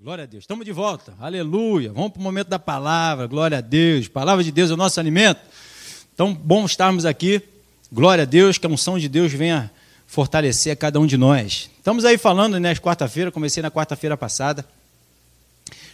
Glória 0.00 0.22
a 0.22 0.26
Deus. 0.28 0.44
Estamos 0.44 0.64
de 0.64 0.70
volta. 0.70 1.12
Aleluia. 1.18 1.92
Vamos 1.92 2.12
para 2.12 2.20
o 2.20 2.22
momento 2.22 2.46
da 2.46 2.58
palavra. 2.58 3.26
Glória 3.26 3.58
a 3.58 3.60
Deus. 3.60 4.06
Palavra 4.06 4.44
de 4.44 4.52
Deus 4.52 4.70
é 4.70 4.74
o 4.74 4.76
nosso 4.76 5.00
alimento. 5.00 5.40
Então, 6.14 6.32
bom 6.32 6.64
estarmos 6.64 7.04
aqui. 7.04 7.42
Glória 7.90 8.22
a 8.22 8.24
Deus, 8.24 8.58
que 8.58 8.66
a 8.66 8.70
unção 8.70 8.96
de 8.96 9.08
Deus 9.08 9.32
venha 9.32 9.68
fortalecer 10.06 10.72
a 10.72 10.76
cada 10.76 11.00
um 11.00 11.06
de 11.06 11.16
nós. 11.16 11.68
Estamos 11.76 12.04
aí 12.04 12.16
falando, 12.16 12.60
né, 12.60 12.76
quarta-feira, 12.76 13.32
comecei 13.32 13.60
na 13.60 13.72
quarta-feira 13.72 14.16
passada, 14.16 14.64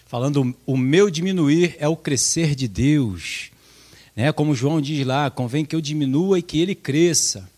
falando 0.04 0.54
o 0.66 0.76
meu 0.76 1.08
diminuir 1.08 1.74
é 1.78 1.88
o 1.88 1.96
crescer 1.96 2.54
de 2.54 2.68
Deus. 2.68 3.50
Né? 4.14 4.30
Como 4.32 4.54
João 4.54 4.82
diz 4.82 5.06
lá, 5.06 5.30
convém 5.30 5.64
que 5.64 5.74
eu 5.74 5.80
diminua 5.80 6.38
e 6.38 6.42
que 6.42 6.60
ele 6.60 6.74
cresça. 6.74 7.48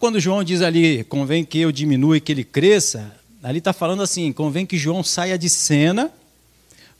Quando 0.00 0.18
João 0.18 0.42
diz 0.42 0.60
ali, 0.60 1.04
convém 1.04 1.44
que 1.44 1.60
eu 1.60 1.70
diminua 1.70 2.16
e 2.16 2.20
que 2.20 2.32
ele 2.32 2.42
cresça, 2.42 3.16
ali 3.42 3.58
está 3.58 3.72
falando 3.72 4.02
assim: 4.02 4.32
convém 4.32 4.66
que 4.66 4.76
João 4.76 5.02
saia 5.02 5.38
de 5.38 5.48
cena 5.48 6.12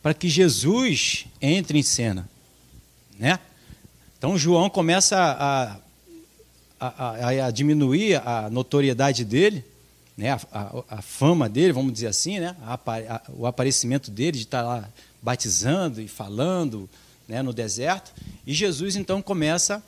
para 0.02 0.14
que 0.14 0.28
Jesus 0.28 1.26
entre 1.40 1.78
em 1.78 1.82
cena. 1.82 2.28
Né? 3.18 3.38
Então 4.16 4.38
João 4.38 4.70
começa 4.70 5.16
a, 5.18 5.76
a, 6.80 7.26
a, 7.26 7.46
a 7.46 7.50
diminuir 7.50 8.16
a 8.26 8.48
notoriedade 8.50 9.24
dele, 9.24 9.64
né? 10.16 10.38
a, 10.52 11.02
fama 11.02 11.48
dele, 11.48 11.72
vamos 11.72 11.92
dizer 11.92 12.08
assim, 12.08 12.38
né? 12.38 12.56
o 13.34 13.46
aparecimento 13.46 14.10
dele 14.10 14.38
de 14.38 14.44
estar 14.44 14.62
tá 14.62 14.68
lá 14.68 14.88
batizando 15.20 16.00
e 16.00 16.08
falando 16.08 16.88
né? 17.28 17.42
no 17.42 17.52
deserto. 17.52 18.12
E 18.46 18.54
Jesus 18.54 18.96
então 18.96 19.20
começa 19.20 19.82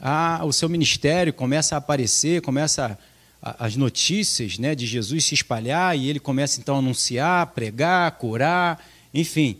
a, 0.00 0.44
o 0.44 0.52
seu 0.52 0.68
ministério, 0.68 1.32
começa 1.32 1.76
a 1.76 1.78
aparecer, 1.78 2.42
começa 2.42 2.86
a 2.86 3.13
as 3.44 3.76
notícias 3.76 4.58
né, 4.58 4.74
de 4.74 4.86
Jesus 4.86 5.26
se 5.26 5.34
espalhar 5.34 5.98
e 5.98 6.08
ele 6.08 6.18
começa 6.18 6.58
então 6.58 6.76
a 6.76 6.78
anunciar, 6.78 7.48
pregar, 7.48 8.10
curar, 8.12 8.82
enfim. 9.12 9.58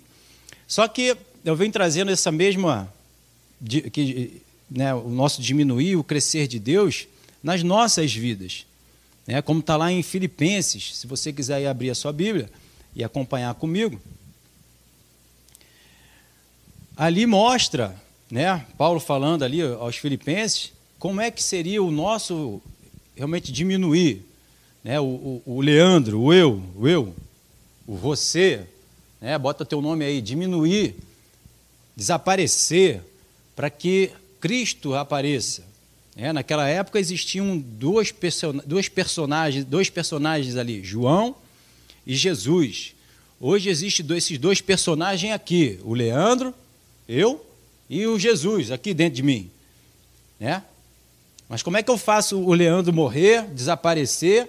Só 0.66 0.88
que 0.88 1.14
eu 1.44 1.54
venho 1.54 1.70
trazendo 1.70 2.10
essa 2.10 2.32
mesma, 2.32 2.90
que, 3.68 4.40
né, 4.70 4.94
o 4.94 5.10
nosso 5.10 5.42
diminuir, 5.42 5.96
o 5.96 6.04
crescer 6.04 6.48
de 6.48 6.58
Deus 6.58 7.06
nas 7.42 7.62
nossas 7.62 8.14
vidas. 8.14 8.64
Né, 9.26 9.42
como 9.42 9.60
está 9.60 9.76
lá 9.76 9.92
em 9.92 10.02
Filipenses, 10.02 10.96
se 10.96 11.06
você 11.06 11.30
quiser 11.30 11.66
abrir 11.66 11.90
a 11.90 11.94
sua 11.94 12.12
Bíblia 12.12 12.50
e 12.96 13.04
acompanhar 13.04 13.54
comigo. 13.54 14.00
Ali 16.96 17.26
mostra, 17.26 17.94
né, 18.30 18.64
Paulo 18.78 18.98
falando 18.98 19.42
ali 19.42 19.60
aos 19.60 19.96
Filipenses, 19.96 20.72
como 20.98 21.20
é 21.20 21.30
que 21.30 21.42
seria 21.42 21.82
o 21.82 21.90
nosso 21.90 22.62
realmente 23.16 23.52
diminuir. 23.52 24.22
Né? 24.82 25.00
O, 25.00 25.04
o, 25.04 25.42
o 25.46 25.60
Leandro, 25.60 26.20
o 26.20 26.32
eu, 26.32 26.62
o 26.76 26.88
eu, 26.88 27.14
o 27.86 27.96
você, 27.96 28.66
né? 29.20 29.38
bota 29.38 29.64
teu 29.64 29.80
nome 29.80 30.04
aí, 30.04 30.20
diminuir, 30.20 30.94
desaparecer, 31.96 33.00
para 33.54 33.70
que 33.70 34.10
Cristo 34.40 34.94
apareça. 34.94 35.64
É, 36.16 36.32
naquela 36.32 36.68
época 36.68 37.00
existiam 37.00 37.58
dois, 37.58 38.12
person 38.12 38.60
dois, 38.64 38.88
personagens, 38.88 39.64
dois 39.64 39.90
personagens 39.90 40.56
ali, 40.56 40.82
João 40.82 41.34
e 42.06 42.14
Jesus. 42.14 42.94
Hoje 43.40 43.68
existem 43.68 44.06
esses 44.16 44.38
dois 44.38 44.60
personagens 44.60 45.32
aqui, 45.32 45.80
o 45.82 45.92
Leandro, 45.92 46.54
eu 47.08 47.44
e 47.90 48.06
o 48.06 48.18
Jesus 48.18 48.70
aqui 48.70 48.94
dentro 48.94 49.16
de 49.16 49.22
mim. 49.22 49.50
Né? 50.38 50.62
Mas 51.48 51.62
como 51.62 51.76
é 51.76 51.82
que 51.82 51.90
eu 51.90 51.98
faço 51.98 52.38
o 52.38 52.52
Leandro 52.52 52.92
morrer, 52.92 53.46
desaparecer, 53.48 54.48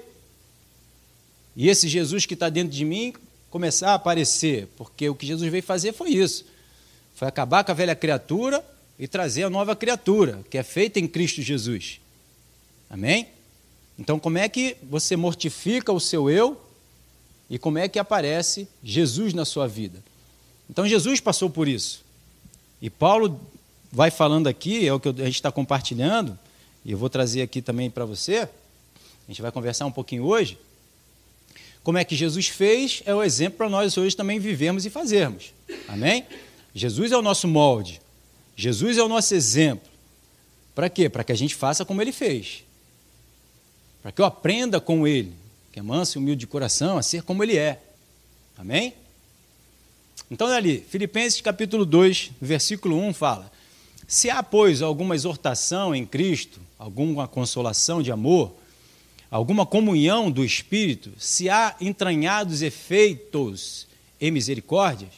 e 1.55 1.69
esse 1.69 1.87
Jesus 1.87 2.25
que 2.25 2.33
está 2.33 2.49
dentro 2.49 2.71
de 2.71 2.83
mim 2.85 3.13
começar 3.49 3.91
a 3.91 3.95
aparecer? 3.95 4.67
Porque 4.77 5.09
o 5.09 5.15
que 5.15 5.25
Jesus 5.25 5.49
veio 5.51 5.63
fazer 5.63 5.93
foi 5.93 6.09
isso: 6.11 6.45
foi 7.15 7.27
acabar 7.27 7.63
com 7.63 7.71
a 7.71 7.75
velha 7.75 7.95
criatura 7.95 8.63
e 8.97 9.07
trazer 9.07 9.43
a 9.43 9.49
nova 9.49 9.75
criatura, 9.75 10.41
que 10.49 10.57
é 10.57 10.63
feita 10.63 10.99
em 10.99 11.07
Cristo 11.07 11.41
Jesus. 11.41 11.99
Amém? 12.89 13.27
Então, 13.97 14.19
como 14.19 14.37
é 14.37 14.47
que 14.47 14.77
você 14.83 15.15
mortifica 15.15 15.91
o 15.91 15.99
seu 15.99 16.29
eu 16.29 16.61
e 17.49 17.57
como 17.57 17.77
é 17.77 17.87
que 17.87 17.99
aparece 17.99 18.67
Jesus 18.83 19.33
na 19.33 19.45
sua 19.45 19.67
vida? 19.67 20.03
Então, 20.69 20.87
Jesus 20.87 21.19
passou 21.19 21.49
por 21.49 21.67
isso. 21.67 22.03
E 22.81 22.89
Paulo 22.89 23.39
vai 23.91 24.11
falando 24.11 24.47
aqui, 24.47 24.85
é 24.87 24.93
o 24.93 24.99
que 24.99 25.09
a 25.09 25.25
gente 25.25 25.35
está 25.35 25.51
compartilhando, 25.51 26.37
e 26.85 26.91
eu 26.91 26.97
vou 26.97 27.09
trazer 27.09 27.41
aqui 27.41 27.61
também 27.61 27.89
para 27.89 28.05
você, 28.05 28.47
a 29.27 29.27
gente 29.27 29.41
vai 29.41 29.51
conversar 29.51 29.87
um 29.87 29.91
pouquinho 29.91 30.23
hoje, 30.23 30.57
como 31.83 31.97
é 31.97 32.03
que 32.03 32.15
Jesus 32.15 32.47
fez, 32.47 33.01
é 33.05 33.13
o 33.13 33.23
exemplo 33.23 33.57
para 33.57 33.69
nós 33.69 33.97
hoje 33.97 34.15
também 34.15 34.39
vivermos 34.39 34.85
e 34.85 34.89
fazermos. 34.89 35.51
Amém? 35.87 36.25
Jesus 36.73 37.11
é 37.11 37.17
o 37.17 37.21
nosso 37.21 37.47
molde, 37.47 38.01
Jesus 38.55 38.97
é 38.97 39.03
o 39.03 39.07
nosso 39.07 39.33
exemplo. 39.33 39.89
Para 40.75 40.89
quê? 40.89 41.09
Para 41.09 41.23
que 41.23 41.31
a 41.31 41.35
gente 41.35 41.55
faça 41.55 41.85
como 41.85 42.01
ele 42.01 42.11
fez. 42.11 42.63
Para 44.01 44.11
que 44.11 44.21
eu 44.21 44.25
aprenda 44.25 44.79
com 44.79 45.07
ele, 45.07 45.33
que 45.71 45.79
é 45.79 45.81
manso 45.81 46.17
e 46.17 46.19
humilde 46.19 46.41
de 46.41 46.47
coração, 46.47 46.97
a 46.97 47.01
ser 47.01 47.23
como 47.23 47.43
ele 47.43 47.57
é. 47.57 47.81
Amém? 48.57 48.93
Então, 50.29 50.47
ali, 50.47 50.85
Filipenses 50.89 51.41
capítulo 51.41 51.85
2, 51.85 52.31
versículo 52.41 52.97
1 52.97 53.13
fala: 53.13 53.51
Se 54.07 54.29
há, 54.29 54.41
pois, 54.41 54.81
alguma 54.81 55.15
exortação 55.15 55.93
em 55.95 56.05
Cristo, 56.05 56.59
alguma 56.77 57.27
consolação 57.27 58.01
de 58.01 58.11
amor, 58.11 58.53
alguma 59.31 59.65
comunhão 59.65 60.29
do 60.29 60.43
Espírito, 60.43 61.11
se 61.17 61.49
há 61.49 61.75
entranhados 61.79 62.61
efeitos 62.61 63.87
e 64.19 64.29
misericórdias, 64.29 65.11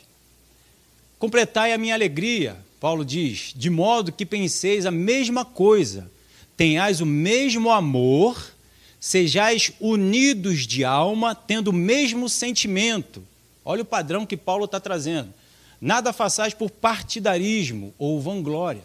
completai 1.20 1.74
a 1.74 1.78
minha 1.78 1.94
alegria, 1.94 2.58
Paulo 2.80 3.04
diz, 3.04 3.54
de 3.56 3.70
modo 3.70 4.12
que 4.12 4.26
penseis 4.26 4.86
a 4.86 4.92
mesma 4.92 5.44
coisa, 5.44 6.10
tenhais 6.56 7.02
o 7.02 7.06
mesmo 7.06 7.72
amor, 7.72 8.54
sejais 9.00 9.72
unidos 9.80 10.66
de 10.68 10.84
alma, 10.84 11.34
tendo 11.34 11.70
o 11.70 11.74
mesmo 11.74 12.30
sentimento. 12.30 13.24
Olha 13.66 13.82
o 13.82 13.86
padrão 13.86 14.26
que 14.26 14.38
Paulo 14.38 14.66
está 14.66 14.80
trazendo. 14.80 15.34
Nada 15.80 16.14
façais 16.14 16.54
por 16.54 16.72
partidarismo 16.72 17.94
ou 17.98 18.20
vanglória 18.20 18.84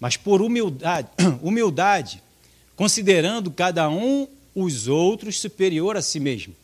mas 0.00 0.16
por 0.16 0.40
humildade, 0.42 1.08
humildade, 1.42 2.22
considerando 2.76 3.50
cada 3.50 3.88
um 3.88 4.28
os 4.54 4.88
outros 4.88 5.38
superior 5.38 5.96
a 5.96 6.02
si 6.02 6.20
mesmo. 6.20 6.54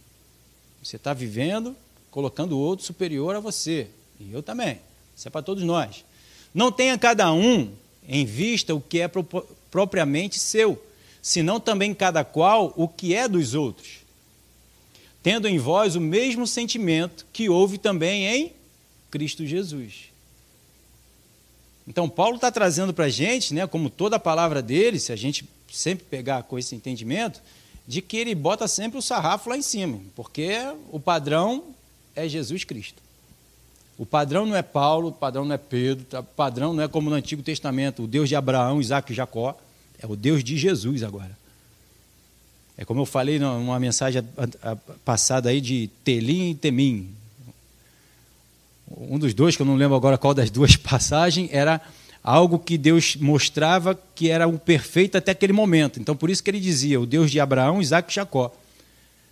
Você 0.83 0.97
está 0.97 1.13
vivendo 1.13 1.77
colocando 2.15 2.53
o 2.53 2.61
outro 2.61 2.87
superior 2.87 3.35
a 3.35 3.41
você, 3.41 3.89
e 4.21 4.33
eu 4.33 4.41
também. 4.41 4.79
Isso 5.17 5.27
é 5.27 5.31
para 5.33 5.43
todos 5.43 5.65
nós. 5.65 6.05
Não 6.55 6.71
tenha 6.71 6.97
cada 6.97 7.33
um 7.33 7.73
em 8.07 8.25
vista 8.25 8.73
o 8.73 8.81
que 8.81 9.01
é 9.01 9.11
propriamente 9.69 10.39
seu, 10.39 10.81
senão 11.21 11.59
também 11.59 11.93
cada 11.93 12.23
qual 12.23 12.73
o 12.77 12.87
que 12.87 13.17
é 13.17 13.27
dos 13.27 13.55
outros. 13.55 14.05
Tendo 15.25 15.49
em 15.49 15.59
vós 15.59 15.97
o 15.97 16.01
mesmo 16.01 16.47
sentimento 16.47 17.27
que 17.33 17.49
houve 17.49 17.79
também 17.79 18.29
em 18.29 18.53
Cristo 19.11 19.45
Jesus. 19.45 20.14
Então, 21.87 22.09
Paulo 22.09 22.37
está 22.37 22.51
trazendo 22.51 22.95
para 22.95 23.07
a 23.07 23.11
gente, 23.11 23.53
né, 23.53 23.67
como 23.67 23.91
toda 23.91 24.17
a 24.17 24.21
palavra 24.21 24.63
dele, 24.63 24.99
se 24.99 25.13
a 25.13 25.17
gente 25.17 25.49
sempre 25.71 26.05
pegar 26.05 26.45
com 26.45 26.59
esse 26.59 26.75
entendimento, 26.75 27.41
de 27.87 28.01
que 28.01 28.17
ele 28.17 28.35
bota 28.35 28.67
sempre 28.67 28.99
o 28.99 29.03
sarrafo 29.03 29.51
lá 29.51 29.57
em 29.57 29.63
cima, 29.63 30.01
porque 30.17 30.57
o 30.91 30.99
padrão 30.99 31.65
é 32.17 32.27
Jesus 32.29 32.65
Cristo. 32.65 33.03
O 33.99 34.07
padrão 34.07 34.47
não 34.47 34.57
é 34.57 34.63
Paulo, 34.63 35.09
o 35.09 35.13
padrão 35.13 35.45
não 35.45 35.55
é 35.55 35.59
Pedro, 35.59 36.07
o 36.19 36.23
padrão 36.23 36.73
não 36.73 36.83
é 36.83 36.89
como 36.89 37.11
no 37.11 37.17
Antigo 37.17 37.43
Testamento, 37.43 38.03
o 38.03 38.07
Deus 38.07 38.29
de 38.29 38.35
Abraão, 38.35 38.81
Isaac 38.81 39.13
e 39.13 39.15
Jacó, 39.15 39.57
é 39.99 40.07
o 40.07 40.17
Deus 40.17 40.43
de 40.43 40.57
Jesus 40.57 41.03
agora. 41.03 41.37
É 42.77 42.85
como 42.85 43.03
eu 43.03 43.07
falei 43.07 43.39
numa 43.39 43.79
mensagem 43.79 44.23
passada 45.05 45.51
aí 45.51 45.61
de 45.61 45.89
Telim 46.03 46.51
e 46.51 46.55
Temim, 46.55 47.09
um 48.91 49.19
dos 49.19 49.35
dois, 49.35 49.57
que 49.57 49.63
eu 49.63 49.67
não 49.67 49.77
lembro 49.77 49.97
agora 49.97 50.19
qual 50.19 50.35
das 50.35 50.51
duas 50.51 50.77
passagens, 50.77 51.49
era 51.53 51.81
algo 52.23 52.59
que 52.59 52.79
Deus 52.79 53.17
mostrava 53.17 53.99
que 54.15 54.31
era 54.31 54.49
o 54.49 54.59
perfeito 54.59 55.19
até 55.19 55.33
aquele 55.33 55.53
momento. 55.53 56.01
Então, 56.01 56.17
por 56.17 56.31
isso 56.31 56.43
que 56.43 56.51
ele 56.51 56.61
dizia, 56.61 57.01
o 57.01 57.07
Deus 57.07 57.31
de 57.31 57.39
Abraão, 57.39 57.83
Isaac 57.83 58.11
e 58.11 58.15
Jacó. 58.15 58.53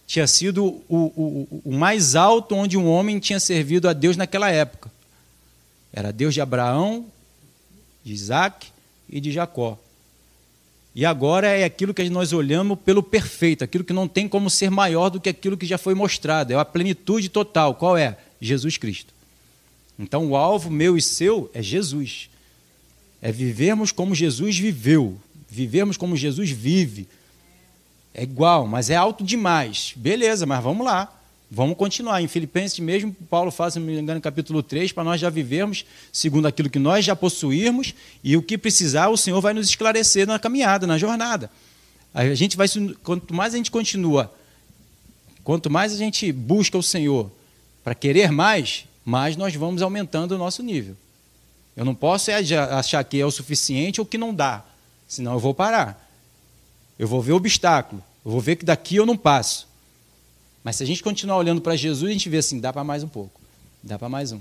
Tinha 0.07 0.27
sido 0.27 0.65
o, 0.89 0.97
o, 0.97 1.63
o 1.65 1.73
mais 1.73 2.15
alto 2.15 2.55
onde 2.55 2.77
um 2.77 2.87
homem 2.87 3.19
tinha 3.19 3.41
servido 3.41 3.89
a 3.89 3.95
Deus 3.95 4.17
naquela 4.17 4.51
época. 4.51 4.91
Era 5.93 6.13
Deus 6.13 6.35
de 6.35 6.41
Abraão, 6.41 7.07
de 8.05 8.13
Isaac 8.13 8.69
e 9.09 9.21
de 9.21 9.33
Jacó. 9.33 9.79
E 10.95 11.07
agora 11.07 11.47
é 11.47 11.65
aquilo 11.65 11.95
que 11.95 12.07
nós 12.11 12.35
olhamos 12.35 12.79
pelo 12.79 13.03
perfeito, 13.03 13.65
aquilo 13.65 13.85
que 13.85 13.93
não 13.93 14.07
tem 14.07 14.29
como 14.29 14.51
ser 14.51 14.71
maior 14.71 15.09
do 15.09 15.21
que 15.21 15.31
aquilo 15.31 15.57
que 15.57 15.65
já 15.65 15.79
foi 15.79 15.95
mostrado. 15.95 16.53
É 16.53 16.57
a 16.57 16.65
plenitude 16.65 17.31
total. 17.31 17.75
Qual 17.75 17.97
é? 17.97 18.19
Jesus 18.41 18.77
Cristo. 18.77 19.15
Então, 19.99 20.29
o 20.29 20.37
alvo 20.37 20.71
meu 20.71 20.97
e 20.97 21.03
seu 21.03 21.51
é 21.55 21.63
Jesus. 21.63 22.29
É 23.21 23.31
vivermos 23.31 23.93
como 23.93 24.15
Jesus 24.15 24.59
viveu, 24.59 25.19
vivermos 25.49 25.97
como 25.97 26.17
Jesus 26.17 26.51
vive. 26.51 27.07
É 28.15 28.23
igual, 28.23 28.67
mas 28.67 28.91
é 28.91 28.97
alto 28.97 29.23
demais. 29.23 29.95
Beleza, 29.97 30.45
mas 30.45 30.63
vamos 30.63 30.85
lá. 30.85 31.13
Vamos 31.55 31.77
continuar. 31.77 32.23
Em 32.23 32.29
Filipenses 32.29 32.79
mesmo, 32.79 33.15
Paulo 33.29 33.51
faz, 33.51 33.75
se 33.75 33.79
não 33.79 33.87
me 33.87 33.93
engano, 33.93 34.17
no 34.17 34.23
capítulo 34.23 34.63
3, 34.63 34.91
para 34.93 35.05
nós 35.05 35.21
já 35.21 35.29
vivermos 35.29 35.85
segundo 36.11 36.47
aquilo 36.47 36.71
que 36.71 36.79
nós 36.79 37.05
já 37.05 37.15
possuirmos 37.15 37.95
e 38.25 38.37
o 38.39 38.43
que 38.43 38.57
precisar, 38.57 39.09
o 39.09 39.19
Senhor 39.19 39.39
vai 39.41 39.53
nos 39.53 39.69
esclarecer 39.69 40.27
na 40.27 40.39
caminhada, 40.39 40.87
na 40.87 40.97
jornada. 40.97 41.51
A 42.15 42.35
gente 42.35 42.57
vai, 42.57 42.67
quanto 43.03 43.35
mais 43.35 43.53
a 43.53 43.59
gente 43.59 43.71
continua, 43.71 44.35
quanto 45.45 45.69
mais 45.69 45.93
a 45.93 45.97
gente 45.97 46.33
busca 46.33 46.79
o 46.79 46.83
Senhor 46.83 47.31
para 47.85 47.95
querer 47.95 48.33
mais, 48.33 48.87
mais 49.05 49.37
nós 49.37 49.55
vamos 49.55 49.83
aumentando 49.83 50.33
o 50.33 50.39
nosso 50.39 50.63
nível. 50.63 50.97
Eu 51.77 51.85
não 51.85 51.95
posso 51.95 52.31
é 52.31 52.35
achar 52.35 53.03
que 53.05 53.21
é 53.21 53.25
o 53.25 53.31
suficiente 53.31 54.01
ou 54.01 54.07
que 54.07 54.19
não 54.19 54.35
dá, 54.35 54.65
senão 55.09 55.33
eu 55.35 55.39
vou 55.39 55.55
parar. 55.55 56.09
Eu 56.99 57.09
vou 57.09 57.23
ver 57.23 57.33
o 57.33 57.37
obstáculo, 57.37 58.03
eu 58.25 58.31
vou 58.31 58.41
ver 58.41 58.57
que 58.57 58.65
daqui 58.65 58.97
eu 58.97 59.07
não 59.07 59.17
passo. 59.17 59.67
Mas 60.63 60.77
se 60.77 60.83
a 60.83 60.87
gente 60.87 61.03
continuar 61.03 61.39
olhando 61.39 61.61
para 61.61 61.75
Jesus, 61.75 62.09
a 62.09 62.13
gente 62.13 62.29
vê 62.29 62.39
assim, 62.39 62.61
dá 62.61 62.73
para 62.73 62.85
mais 62.85 63.03
um 63.03 63.09
pouco, 63.09 63.41
dá 63.83 63.99
para 63.99 64.09
mais 64.09 64.33
um. 64.33 64.41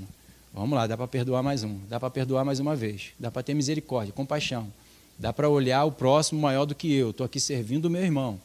Vamos 0.54 0.76
lá, 0.76 0.86
dá 0.86 0.98
para 0.98 1.08
perdoar 1.08 1.42
mais 1.42 1.64
um, 1.64 1.80
dá 1.90 2.00
para 2.00 2.10
perdoar 2.10 2.44
mais 2.44 2.60
uma 2.60 2.76
vez, 2.76 3.12
dá 3.18 3.32
para 3.32 3.42
ter 3.42 3.54
misericórdia, 3.54 4.14
compaixão, 4.14 4.72
dá 5.18 5.32
para 5.32 5.48
olhar 5.48 5.86
o 5.86 5.92
próximo 5.92 6.42
maior 6.42 6.66
do 6.66 6.76
que 6.76 6.94
eu, 6.94 7.12
estou 7.12 7.26
aqui 7.26 7.40
servindo 7.40 7.86
o 7.86 7.90
meu 7.90 8.04
irmão. 8.04 8.40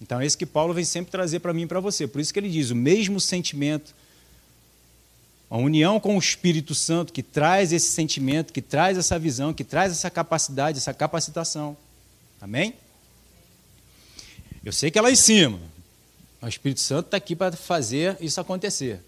Então 0.00 0.20
é 0.20 0.24
isso 0.24 0.38
que 0.38 0.46
Paulo 0.46 0.72
vem 0.72 0.84
sempre 0.84 1.10
trazer 1.10 1.40
para 1.40 1.52
mim 1.52 1.62
e 1.62 1.66
para 1.66 1.80
você. 1.80 2.06
Por 2.06 2.20
isso 2.20 2.32
que 2.32 2.38
ele 2.38 2.48
diz, 2.48 2.70
o 2.70 2.76
mesmo 2.76 3.20
sentimento, 3.20 3.94
a 5.50 5.58
união 5.58 5.98
com 5.98 6.14
o 6.14 6.18
Espírito 6.18 6.76
Santo 6.76 7.12
que 7.12 7.24
traz 7.24 7.72
esse 7.72 7.90
sentimento, 7.90 8.52
que 8.52 8.62
traz 8.62 8.96
essa 8.96 9.18
visão, 9.18 9.52
que 9.52 9.64
traz 9.64 9.90
essa 9.90 10.08
capacidade, 10.08 10.78
essa 10.78 10.94
capacitação. 10.94 11.76
Amém? 12.40 12.72
Eu 14.64 14.72
sei 14.72 14.90
que 14.90 14.98
é 14.98 15.02
lá 15.02 15.10
em 15.10 15.16
cima, 15.16 15.58
o 16.40 16.46
Espírito 16.46 16.80
Santo 16.80 17.06
está 17.06 17.16
aqui 17.16 17.34
para 17.34 17.56
fazer 17.56 18.16
isso 18.20 18.40
acontecer. 18.40 19.00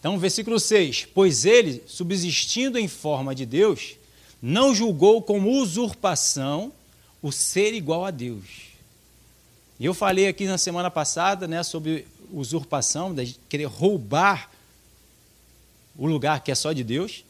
Então, 0.00 0.18
versículo 0.18 0.58
6: 0.58 1.06
Pois 1.14 1.44
ele, 1.44 1.82
subsistindo 1.86 2.76
em 2.76 2.88
forma 2.88 3.34
de 3.34 3.46
Deus, 3.46 3.96
não 4.42 4.74
julgou 4.74 5.22
como 5.22 5.50
usurpação 5.50 6.72
o 7.22 7.30
ser 7.30 7.74
igual 7.74 8.04
a 8.04 8.10
Deus. 8.10 8.70
E 9.78 9.84
eu 9.84 9.94
falei 9.94 10.26
aqui 10.26 10.46
na 10.46 10.58
semana 10.58 10.90
passada 10.90 11.46
né, 11.46 11.62
sobre 11.62 12.06
usurpação, 12.32 13.14
de 13.14 13.38
querer 13.48 13.66
roubar 13.66 14.50
o 16.00 16.06
lugar 16.06 16.42
que 16.42 16.50
é 16.50 16.54
só 16.54 16.72
de 16.72 16.82
Deus, 16.82 17.22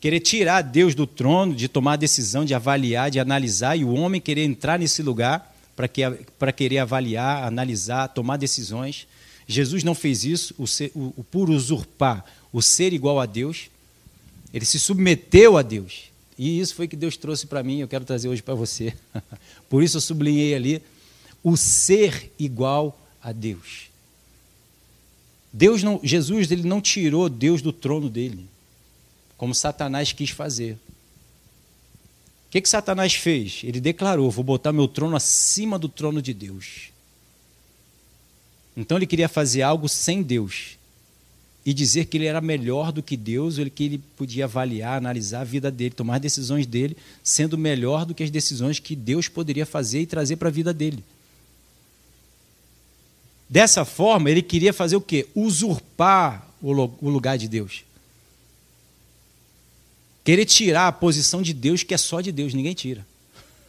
querer 0.00 0.20
tirar 0.20 0.62
Deus 0.62 0.94
do 0.94 1.06
trono, 1.06 1.54
de 1.54 1.68
tomar 1.68 1.92
a 1.92 1.96
decisão, 1.96 2.42
de 2.42 2.54
avaliar, 2.54 3.10
de 3.10 3.20
analisar, 3.20 3.76
e 3.76 3.84
o 3.84 3.92
homem 3.92 4.22
querer 4.22 4.44
entrar 4.44 4.78
nesse 4.78 5.02
lugar 5.02 5.54
para 5.76 5.86
que, 5.86 6.00
querer 6.56 6.78
avaliar, 6.78 7.44
analisar, 7.44 8.08
tomar 8.08 8.38
decisões. 8.38 9.06
Jesus 9.46 9.84
não 9.84 9.94
fez 9.94 10.24
isso, 10.24 10.54
o, 10.56 10.66
ser, 10.66 10.90
o, 10.94 11.12
o 11.18 11.22
por 11.22 11.50
usurpar 11.50 12.24
o 12.50 12.62
ser 12.62 12.94
igual 12.94 13.20
a 13.20 13.26
Deus, 13.26 13.68
ele 14.52 14.64
se 14.64 14.80
submeteu 14.80 15.58
a 15.58 15.62
Deus. 15.62 16.04
E 16.38 16.58
isso 16.58 16.74
foi 16.74 16.88
que 16.88 16.96
Deus 16.96 17.18
trouxe 17.18 17.46
para 17.46 17.62
mim, 17.62 17.80
eu 17.80 17.88
quero 17.88 18.04
trazer 18.06 18.30
hoje 18.30 18.42
para 18.42 18.54
você. 18.54 18.94
Por 19.68 19.82
isso 19.82 19.98
eu 19.98 20.00
sublinhei 20.00 20.54
ali 20.54 20.82
o 21.44 21.54
ser 21.54 22.32
igual 22.38 22.98
a 23.22 23.30
Deus. 23.30 23.87
Deus 25.52 25.82
não, 25.82 26.00
Jesus 26.02 26.50
ele 26.50 26.66
não 26.66 26.80
tirou 26.80 27.28
Deus 27.28 27.62
do 27.62 27.72
trono 27.72 28.08
dele, 28.08 28.46
como 29.36 29.54
Satanás 29.54 30.12
quis 30.12 30.30
fazer. 30.30 30.78
O 32.48 32.50
que, 32.50 32.60
que 32.60 32.68
Satanás 32.68 33.14
fez? 33.14 33.60
Ele 33.62 33.80
declarou: 33.80 34.30
Vou 34.30 34.44
botar 34.44 34.72
meu 34.72 34.88
trono 34.88 35.16
acima 35.16 35.78
do 35.78 35.88
trono 35.88 36.22
de 36.22 36.32
Deus. 36.32 36.90
Então 38.76 38.96
ele 38.96 39.06
queria 39.06 39.28
fazer 39.28 39.62
algo 39.62 39.88
sem 39.88 40.22
Deus 40.22 40.78
e 41.66 41.74
dizer 41.74 42.06
que 42.06 42.16
ele 42.16 42.24
era 42.24 42.40
melhor 42.40 42.92
do 42.92 43.02
que 43.02 43.16
Deus, 43.16 43.58
ou 43.58 43.68
que 43.68 43.84
ele 43.84 43.98
podia 44.16 44.44
avaliar, 44.44 44.96
analisar 44.96 45.40
a 45.40 45.44
vida 45.44 45.70
dele, 45.70 45.90
tomar 45.90 46.18
decisões 46.18 46.64
dele, 46.64 46.96
sendo 47.22 47.58
melhor 47.58 48.06
do 48.06 48.14
que 48.14 48.22
as 48.22 48.30
decisões 48.30 48.78
que 48.78 48.96
Deus 48.96 49.28
poderia 49.28 49.66
fazer 49.66 50.00
e 50.00 50.06
trazer 50.06 50.36
para 50.36 50.48
a 50.48 50.52
vida 50.52 50.72
dele. 50.72 51.04
Dessa 53.48 53.84
forma, 53.84 54.30
ele 54.30 54.42
queria 54.42 54.72
fazer 54.72 54.96
o 54.96 55.00
quê? 55.00 55.26
Usurpar 55.34 56.46
o 56.60 57.08
lugar 57.08 57.38
de 57.38 57.48
Deus. 57.48 57.84
Querer 60.22 60.44
tirar 60.44 60.88
a 60.88 60.92
posição 60.92 61.40
de 61.40 61.54
Deus, 61.54 61.82
que 61.82 61.94
é 61.94 61.96
só 61.96 62.20
de 62.20 62.30
Deus, 62.30 62.52
ninguém 62.52 62.74
tira. 62.74 63.06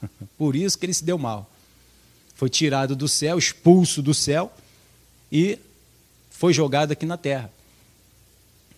Por 0.38 0.56
isso 0.56 0.78
que 0.78 0.86
ele 0.86 0.94
se 0.94 1.06
deu 1.06 1.18
mal. 1.18 1.50
Foi 2.36 2.50
tirado 2.50 2.96
do 2.96 3.08
céu, 3.08 3.38
expulso 3.38 4.02
do 4.02 4.14
céu 4.14 4.52
e 5.32 5.58
foi 6.30 6.54
jogado 6.54 6.92
aqui 6.92 7.06
na 7.06 7.18
terra. 7.18 7.52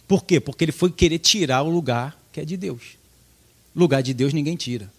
Por 0.07 0.23
quê? 0.23 0.39
Porque 0.39 0.65
ele 0.65 0.71
foi 0.71 0.91
querer 0.91 1.19
tirar 1.19 1.63
o 1.63 1.69
lugar 1.69 2.19
que 2.31 2.39
é 2.39 2.45
de 2.45 2.57
Deus. 2.57 2.97
Lugar 3.75 4.01
de 4.03 4.13
Deus 4.13 4.33
ninguém 4.33 4.55
tira. 4.55 4.91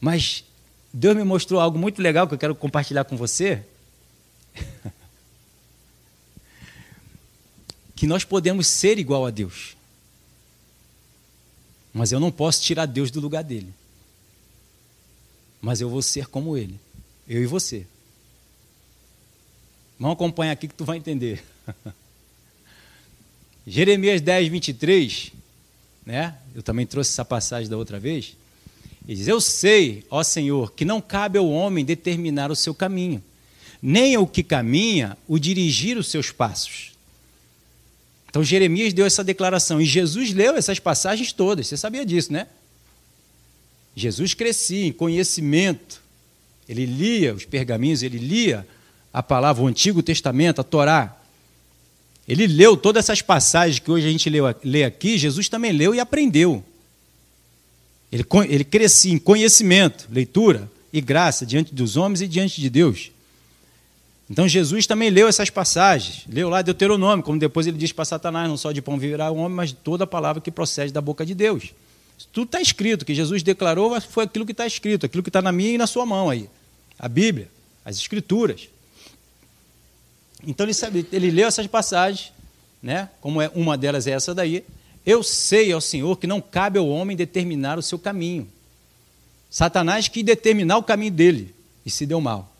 Mas 0.00 0.44
Deus 0.92 1.16
me 1.16 1.24
mostrou 1.24 1.60
algo 1.60 1.78
muito 1.78 2.02
legal 2.02 2.26
que 2.26 2.34
eu 2.34 2.38
quero 2.38 2.54
compartilhar 2.54 3.04
com 3.04 3.16
você. 3.16 3.62
que 7.94 8.06
nós 8.06 8.24
podemos 8.24 8.66
ser 8.66 8.98
igual 8.98 9.26
a 9.26 9.30
Deus. 9.30 9.76
Mas 11.92 12.12
eu 12.12 12.20
não 12.20 12.30
posso 12.30 12.62
tirar 12.62 12.86
Deus 12.86 13.10
do 13.10 13.20
lugar 13.20 13.42
dele. 13.42 13.72
Mas 15.60 15.80
eu 15.80 15.88
vou 15.88 16.02
ser 16.02 16.26
como 16.26 16.56
ele. 16.56 16.78
Eu 17.26 17.42
e 17.42 17.46
você. 17.46 17.86
Vamos 19.98 20.14
acompanhar 20.14 20.52
aqui 20.52 20.68
que 20.68 20.74
tu 20.74 20.84
vai 20.84 20.98
entender. 20.98 21.42
Jeremias 23.66 24.20
10, 24.20 24.48
23, 24.48 25.32
né? 26.04 26.36
Eu 26.54 26.62
também 26.62 26.86
trouxe 26.86 27.10
essa 27.10 27.24
passagem 27.24 27.68
da 27.68 27.76
outra 27.76 27.98
vez. 27.98 28.36
Ele 29.08 29.16
diz: 29.16 29.26
Eu 29.26 29.40
sei, 29.40 30.04
ó 30.10 30.22
Senhor, 30.22 30.72
que 30.72 30.84
não 30.84 31.00
cabe 31.00 31.38
ao 31.38 31.48
homem 31.48 31.84
determinar 31.84 32.50
o 32.50 32.56
seu 32.56 32.74
caminho, 32.74 33.22
nem 33.82 34.14
ao 34.14 34.26
que 34.26 34.42
caminha 34.42 35.16
o 35.26 35.38
dirigir 35.38 35.96
os 35.96 36.08
seus 36.08 36.30
passos. 36.30 36.92
Então 38.28 38.44
Jeremias 38.44 38.92
deu 38.92 39.06
essa 39.06 39.24
declaração 39.24 39.80
e 39.80 39.86
Jesus 39.86 40.32
leu 40.32 40.56
essas 40.56 40.78
passagens 40.78 41.32
todas. 41.32 41.66
Você 41.66 41.76
sabia 41.76 42.04
disso, 42.04 42.32
né? 42.32 42.46
Jesus 43.94 44.34
crescia 44.34 44.86
em 44.86 44.92
conhecimento. 44.92 46.02
Ele 46.68 46.84
lia 46.84 47.32
os 47.32 47.44
pergaminhos, 47.44 48.02
ele 48.02 48.18
lia 48.18 48.66
a 49.12 49.22
palavra, 49.22 49.62
o 49.62 49.66
Antigo 49.66 50.02
Testamento, 50.02 50.60
a 50.60 50.64
Torá. 50.64 51.16
Ele 52.28 52.46
leu 52.46 52.76
todas 52.76 53.04
essas 53.04 53.22
passagens 53.22 53.78
que 53.78 53.90
hoje 53.90 54.06
a 54.06 54.10
gente 54.10 54.28
lê 54.62 54.84
aqui, 54.84 55.16
Jesus 55.16 55.48
também 55.48 55.72
leu 55.72 55.94
e 55.94 56.00
aprendeu. 56.00 56.62
Ele, 58.12 58.24
ele 58.48 58.64
crescia 58.64 59.12
em 59.12 59.18
conhecimento, 59.18 60.08
leitura 60.10 60.70
e 60.92 61.00
graça 61.00 61.46
diante 61.46 61.74
dos 61.74 61.96
homens 61.96 62.20
e 62.20 62.28
diante 62.28 62.60
de 62.60 62.68
Deus. 62.68 63.10
Então 64.28 64.48
Jesus 64.48 64.86
também 64.86 65.08
leu 65.08 65.28
essas 65.28 65.50
passagens, 65.50 66.24
leu 66.28 66.48
lá 66.48 66.60
Deuteronômio, 66.60 67.24
como 67.24 67.38
depois 67.38 67.66
ele 67.66 67.78
diz 67.78 67.92
para 67.92 68.04
Satanás: 68.04 68.48
não 68.48 68.56
só 68.56 68.72
de 68.72 68.82
pão 68.82 68.98
viverá 68.98 69.30
o 69.30 69.36
homem, 69.36 69.56
mas 69.56 69.70
de 69.70 69.76
toda 69.76 70.04
a 70.04 70.06
palavra 70.06 70.42
que 70.42 70.50
procede 70.50 70.92
da 70.92 71.00
boca 71.00 71.24
de 71.24 71.34
Deus. 71.34 71.72
tudo 72.32 72.46
está 72.46 72.60
escrito, 72.60 73.04
que 73.04 73.14
Jesus 73.14 73.42
declarou 73.42 74.00
foi 74.00 74.24
aquilo 74.24 74.44
que 74.44 74.52
está 74.52 74.66
escrito, 74.66 75.06
aquilo 75.06 75.22
que 75.22 75.28
está 75.28 75.40
na 75.40 75.52
minha 75.52 75.70
e 75.70 75.78
na 75.78 75.86
sua 75.86 76.04
mão 76.04 76.28
aí. 76.28 76.50
A 76.98 77.08
Bíblia, 77.08 77.48
as 77.84 77.96
Escrituras. 77.96 78.68
Então 80.44 80.66
ele, 80.66 80.74
sabe, 80.74 81.06
ele 81.12 81.30
leu 81.30 81.46
essas 81.46 81.66
passagens, 81.66 82.32
né? 82.82 83.08
como 83.20 83.40
é, 83.40 83.50
uma 83.54 83.76
delas 83.78 84.06
é 84.06 84.10
essa 84.10 84.34
daí. 84.34 84.64
Eu 85.04 85.22
sei 85.22 85.72
ao 85.72 85.80
Senhor 85.80 86.18
que 86.18 86.26
não 86.26 86.40
cabe 86.40 86.78
ao 86.78 86.88
homem 86.88 87.16
determinar 87.16 87.78
o 87.78 87.82
seu 87.82 87.98
caminho. 87.98 88.48
Satanás 89.48 90.08
quis 90.08 90.24
determinar 90.24 90.78
o 90.78 90.82
caminho 90.82 91.12
dele 91.12 91.54
e 91.84 91.90
se 91.90 92.04
deu 92.04 92.20
mal. 92.20 92.55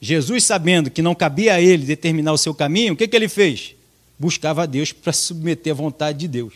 Jesus, 0.00 0.44
sabendo 0.44 0.90
que 0.90 1.02
não 1.02 1.14
cabia 1.14 1.54
a 1.54 1.60
ele 1.60 1.84
determinar 1.84 2.32
o 2.32 2.38
seu 2.38 2.54
caminho, 2.54 2.94
o 2.94 2.96
que, 2.96 3.06
que 3.06 3.14
ele 3.14 3.28
fez? 3.28 3.74
Buscava 4.18 4.62
a 4.62 4.66
Deus 4.66 4.92
para 4.92 5.12
submeter 5.12 5.72
à 5.72 5.76
vontade 5.76 6.18
de 6.18 6.28
Deus. 6.28 6.54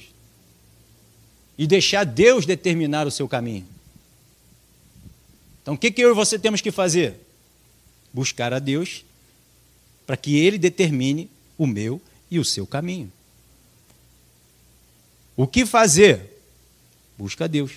E 1.58 1.66
deixar 1.66 2.04
Deus 2.04 2.46
determinar 2.46 3.06
o 3.06 3.10
seu 3.10 3.28
caminho. 3.28 3.66
Então, 5.62 5.74
o 5.74 5.78
que, 5.78 5.90
que 5.90 6.02
eu 6.02 6.10
e 6.10 6.14
você 6.14 6.38
temos 6.38 6.60
que 6.60 6.70
fazer? 6.70 7.14
Buscar 8.12 8.52
a 8.52 8.58
Deus 8.58 9.04
para 10.06 10.16
que 10.16 10.36
Ele 10.36 10.58
determine 10.58 11.30
o 11.56 11.66
meu 11.66 12.00
e 12.30 12.38
o 12.38 12.44
seu 12.44 12.66
caminho. 12.66 13.12
O 15.36 15.46
que 15.46 15.66
fazer? 15.66 16.38
Busca 17.18 17.44
a 17.44 17.48
Deus. 17.48 17.72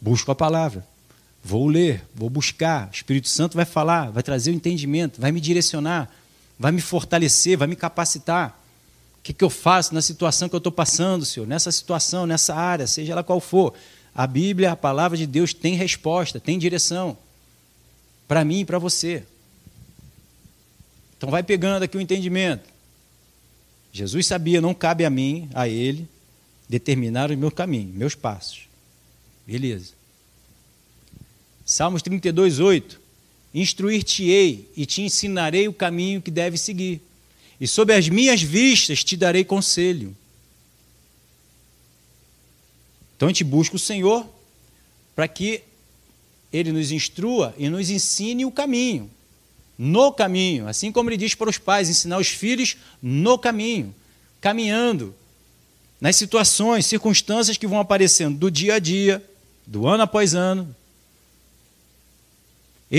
Busca 0.00 0.32
a 0.32 0.34
palavra. 0.34 0.86
Vou 1.44 1.66
ler, 1.66 2.04
vou 2.14 2.30
buscar. 2.30 2.88
O 2.88 2.94
Espírito 2.94 3.28
Santo 3.28 3.56
vai 3.56 3.64
falar, 3.64 4.10
vai 4.10 4.22
trazer 4.22 4.50
o 4.50 4.54
entendimento, 4.54 5.20
vai 5.20 5.32
me 5.32 5.40
direcionar, 5.40 6.08
vai 6.58 6.70
me 6.70 6.80
fortalecer, 6.80 7.58
vai 7.58 7.66
me 7.66 7.74
capacitar. 7.74 8.60
O 9.18 9.22
que, 9.22 9.32
que 9.32 9.44
eu 9.44 9.50
faço 9.50 9.94
na 9.94 10.02
situação 10.02 10.48
que 10.48 10.54
eu 10.54 10.58
estou 10.58 10.72
passando, 10.72 11.24
Senhor? 11.24 11.46
Nessa 11.46 11.72
situação, 11.72 12.26
nessa 12.26 12.54
área, 12.54 12.86
seja 12.86 13.12
ela 13.12 13.24
qual 13.24 13.40
for. 13.40 13.74
A 14.14 14.26
Bíblia, 14.26 14.72
a 14.72 14.76
palavra 14.76 15.16
de 15.16 15.26
Deus 15.26 15.52
tem 15.52 15.74
resposta, 15.74 16.38
tem 16.38 16.58
direção. 16.58 17.16
Para 18.28 18.44
mim 18.44 18.60
e 18.60 18.64
para 18.64 18.78
você. 18.78 19.24
Então 21.16 21.30
vai 21.30 21.42
pegando 21.42 21.84
aqui 21.84 21.96
o 21.96 22.00
entendimento. 22.00 22.68
Jesus 23.92 24.26
sabia, 24.26 24.60
não 24.60 24.74
cabe 24.74 25.04
a 25.04 25.10
mim, 25.10 25.48
a 25.54 25.68
ele, 25.68 26.08
determinar 26.68 27.30
o 27.30 27.36
meu 27.36 27.50
caminho, 27.50 27.92
meus 27.94 28.14
passos. 28.14 28.68
Beleza. 29.46 30.01
Salmos 31.72 32.02
32, 32.02 32.60
8. 32.60 33.00
Instruir-te-ei 33.54 34.70
e 34.76 34.84
te 34.84 35.00
ensinarei 35.00 35.68
o 35.68 35.72
caminho 35.72 36.20
que 36.20 36.30
deve 36.30 36.58
seguir, 36.58 37.00
e 37.58 37.66
sob 37.66 37.94
as 37.94 38.10
minhas 38.10 38.42
vistas 38.42 39.02
te 39.02 39.16
darei 39.16 39.42
conselho. 39.42 40.14
Então 43.16 43.26
a 43.26 43.30
gente 43.30 43.42
busca 43.42 43.76
o 43.76 43.78
Senhor 43.78 44.26
para 45.16 45.26
que 45.26 45.62
Ele 46.52 46.72
nos 46.72 46.92
instrua 46.92 47.54
e 47.56 47.70
nos 47.70 47.88
ensine 47.88 48.44
o 48.44 48.50
caminho, 48.50 49.10
no 49.78 50.12
caminho, 50.12 50.68
assim 50.68 50.92
como 50.92 51.08
Ele 51.08 51.16
diz 51.16 51.34
para 51.34 51.48
os 51.48 51.56
pais, 51.56 51.88
ensinar 51.88 52.18
os 52.18 52.28
filhos 52.28 52.76
no 53.00 53.38
caminho, 53.38 53.94
caminhando, 54.42 55.14
nas 55.98 56.16
situações, 56.16 56.84
circunstâncias 56.84 57.56
que 57.56 57.66
vão 57.66 57.80
aparecendo 57.80 58.36
do 58.36 58.50
dia 58.50 58.74
a 58.74 58.78
dia, 58.78 59.26
do 59.66 59.86
ano 59.86 60.02
após 60.02 60.34
ano, 60.34 60.76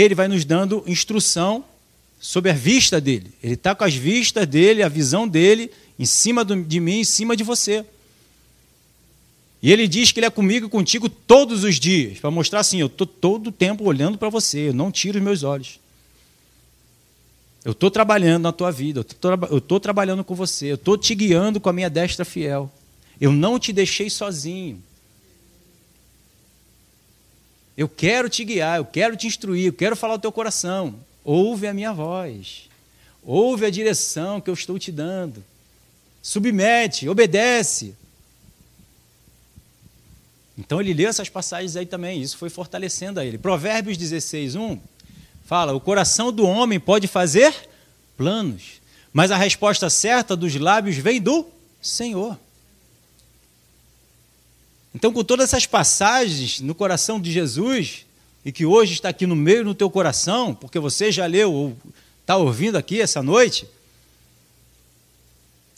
ele 0.02 0.16
vai 0.16 0.28
nos 0.28 0.44
dando 0.44 0.84
instrução 0.88 1.64
sobre 2.20 2.50
a 2.50 2.54
vista 2.54 3.00
dele. 3.00 3.32
Ele 3.44 3.54
está 3.54 3.76
com 3.76 3.84
as 3.84 3.94
vistas 3.94 4.48
dele, 4.48 4.82
a 4.82 4.90
visão 4.90 5.28
dele, 5.28 5.70
em 6.00 6.06
cima 6.06 6.44
de 6.44 6.80
mim, 6.80 7.00
em 7.00 7.04
cima 7.04 7.36
de 7.36 7.44
você. 7.44 7.86
E 9.62 9.72
ele 9.72 9.88
diz 9.88 10.12
que 10.12 10.20
ele 10.20 10.26
é 10.26 10.30
comigo 10.30 10.66
e 10.66 10.70
contigo 10.70 11.08
todos 11.08 11.64
os 11.64 11.80
dias, 11.80 12.20
para 12.20 12.32
mostrar 12.32 12.62
assim: 12.62 12.80
eu 12.80 12.88
estou 12.88 13.06
todo 13.06 13.48
o 13.48 13.52
tempo 13.52 13.84
olhando 13.86 14.18
para 14.18 14.30
você, 14.30 14.70
eu 14.70 14.74
não 14.74 14.92
tiro 14.92 15.20
os 15.20 15.24
meus 15.24 15.44
olhos. 15.44 15.80
Eu 17.64 17.72
estou 17.72 17.90
trabalhando 17.90 18.44
na 18.44 18.52
tua 18.52 18.72
vida, 18.72 19.06
eu 19.50 19.58
estou 19.58 19.80
trabalhando 19.80 20.24
com 20.24 20.36
você, 20.36 20.72
eu 20.72 20.76
estou 20.76 20.98
te 20.98 21.16
guiando 21.16 21.62
com 21.62 21.70
a 21.70 21.74
minha 21.74 21.90
destra 21.90 22.26
fiel. 22.26 22.70
Eu 23.22 23.32
não 23.32 23.58
te 23.58 23.72
deixei 23.72 24.10
sozinho. 24.10 24.84
Eu 27.76 27.90
quero 27.90 28.30
te 28.30 28.44
guiar, 28.46 28.78
eu 28.78 28.86
quero 28.86 29.18
te 29.18 29.28
instruir, 29.28 29.68
eu 29.68 29.74
quero 29.74 29.96
falar 29.96 30.16
o 30.16 30.20
teu 30.20 30.32
coração. 30.32 30.96
Ouve 31.24 31.68
a 31.68 31.74
minha 31.74 31.92
voz. 31.92 32.70
Ouve 33.24 33.66
a 33.66 33.70
direção 33.70 34.40
que 34.40 34.50
eu 34.50 34.54
estou 34.54 34.78
te 34.78 34.92
dando. 34.92 35.44
Submete, 36.22 37.10
obedece. 37.10 37.96
Então 40.58 40.80
ele 40.80 40.94
leu 40.94 41.10
essas 41.10 41.30
passagens 41.30 41.76
aí 41.76 41.86
também, 41.86 42.22
isso 42.22 42.38
foi 42.38 42.50
fortalecendo 42.50 43.20
a 43.20 43.26
ele. 43.26 43.38
Provérbios 43.38 43.98
16, 43.98 44.56
1 44.56 44.80
fala: 45.46 45.74
O 45.74 45.80
coração 45.80 46.32
do 46.32 46.46
homem 46.46 46.80
pode 46.80 47.08
fazer 47.08 47.54
planos, 48.16 48.82
mas 49.12 49.32
a 49.32 49.38
resposta 49.38 49.90
certa 49.90 50.36
dos 50.36 50.56
lábios 50.56 50.96
vem 50.98 51.20
do 51.20 51.48
Senhor. 51.82 52.38
Então, 54.94 55.12
com 55.12 55.24
todas 55.24 55.50
essas 55.50 55.66
passagens 55.66 56.60
no 56.60 56.76
coração 56.76 57.20
de 57.20 57.32
Jesus, 57.32 58.06
e 58.46 58.52
que 58.52 58.66
hoje 58.66 58.94
está 58.94 59.10
aqui 59.10 59.26
no 59.26 59.36
meio 59.36 59.64
do 59.64 59.74
teu 59.74 59.90
coração, 59.90 60.54
porque 60.54 60.78
você 60.80 61.12
já 61.12 61.26
leu 61.26 61.52
ou 61.52 61.78
está 62.22 62.38
ouvindo 62.38 62.78
aqui 62.78 63.02
essa 63.02 63.24
noite, 63.24 63.68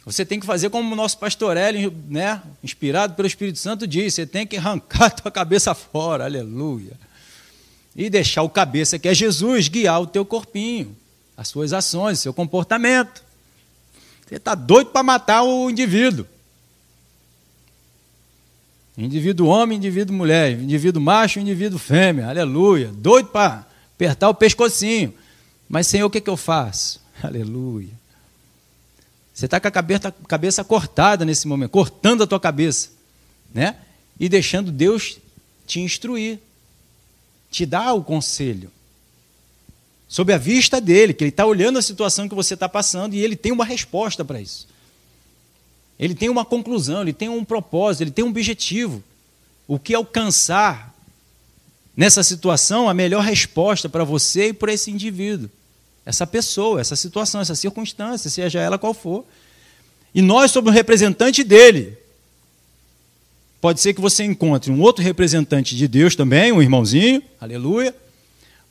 você 0.04 0.24
tem 0.24 0.40
que 0.40 0.46
fazer 0.46 0.70
como 0.70 0.94
o 0.94 0.96
nosso 0.96 1.18
pastor 1.18 1.58
Hélio, 1.58 1.94
né, 2.08 2.42
inspirado 2.64 3.16
pelo 3.16 3.28
Espírito 3.28 3.58
Santo, 3.58 3.88
diz: 3.88 4.14
você 4.14 4.26
tem 4.26 4.46
que 4.46 4.58
arrancar 4.58 5.06
a 5.06 5.10
tua 5.10 5.32
cabeça 5.32 5.74
fora, 5.74 6.26
aleluia. 6.26 6.94
E 7.96 8.10
deixar 8.10 8.44
o 8.44 8.50
cabeça, 8.50 9.00
que 9.00 9.08
é 9.08 9.14
Jesus, 9.14 9.68
guiar 9.68 10.02
o 10.02 10.08
teu 10.08 10.26
corpinho, 10.26 10.96
as 11.36 11.48
suas 11.48 11.72
ações, 11.74 12.20
o 12.20 12.22
seu 12.22 12.34
comportamento. 12.34 13.24
Você 14.28 14.36
está 14.36 14.54
doido 14.54 14.90
para 14.90 15.02
matar 15.02 15.44
o 15.44 15.70
indivíduo. 15.70 16.28
Indivíduo 18.98 19.48
homem, 19.48 19.78
indivíduo 19.78 20.16
mulher, 20.16 20.54
indivíduo 20.54 21.02
macho, 21.02 21.40
indivíduo 21.40 21.78
fêmea, 21.78 22.28
aleluia. 22.28 22.88
Doido 22.94 23.28
para 23.28 23.68
apertar 23.94 24.30
o 24.30 24.34
pescocinho. 24.34 25.14
Mas, 25.68 25.88
Senhor, 25.88 26.06
o 26.06 26.10
que, 26.10 26.22
que 26.22 26.30
eu 26.30 26.38
faço? 26.38 27.02
Aleluia. 27.22 27.90
Você 29.34 29.46
está 29.46 29.60
com 29.60 29.68
a 29.68 29.72
cabeça, 29.72 30.12
cabeça 30.28 30.64
cortada 30.64 31.26
nesse 31.26 31.48
momento, 31.48 31.72
cortando 31.72 32.24
a 32.24 32.28
tua 32.28 32.40
cabeça, 32.40 32.90
né? 33.54 33.76
E 34.18 34.30
deixando 34.30 34.72
Deus 34.72 35.18
te 35.66 35.82
instruir, 35.82 36.40
te 37.52 37.66
dar 37.66 37.94
o 37.94 38.04
conselho. 38.04 38.72
Sob 40.08 40.32
a 40.32 40.38
vista 40.38 40.80
dele, 40.80 41.14
que 41.14 41.24
ele 41.24 41.30
está 41.32 41.46
olhando 41.46 41.80
a 41.80 41.82
situação 41.82 42.30
que 42.30 42.36
você 42.36 42.54
está 42.54 42.70
passando 42.70 43.16
e 43.16 43.20
ele 43.20 43.36
tem 43.36 43.52
uma 43.52 43.66
resposta 43.66 44.24
para 44.24 44.40
isso. 44.40 44.68
Ele 46.00 46.14
tem 46.14 46.30
uma 46.30 46.44
conclusão, 46.44 47.02
ele 47.02 47.14
tem 47.14 47.30
um 47.30 47.44
propósito, 47.46 48.04
ele 48.04 48.12
tem 48.12 48.26
um 48.26 48.30
objetivo. 48.30 49.04
O 49.68 49.80
que 49.80 49.94
alcançar 49.94 50.94
nessa 51.96 52.24
situação 52.24 52.90
a 52.90 52.94
melhor 52.94 53.24
resposta 53.24 53.88
para 53.88 54.04
você 54.04 54.50
e 54.50 54.54
para 54.54 54.74
esse 54.74 54.92
indivíduo, 54.92 55.50
essa 56.06 56.28
pessoa, 56.28 56.82
essa 56.82 56.96
situação, 56.96 57.42
essa 57.42 57.56
circunstância, 57.56 58.30
seja 58.30 58.60
ela 58.60 58.78
qual 58.78 58.94
for. 58.94 59.26
E 60.14 60.22
nós 60.22 60.52
somos 60.52 60.74
representante 60.74 61.44
dele. 61.44 61.98
Pode 63.60 63.82
ser 63.82 63.94
que 63.94 64.02
você 64.02 64.24
encontre 64.24 64.72
um 64.72 64.80
outro 64.82 65.04
representante 65.04 65.76
de 65.76 65.88
Deus 65.88 66.16
também, 66.16 66.52
um 66.52 66.62
irmãozinho, 66.62 67.24
aleluia. 67.40 67.96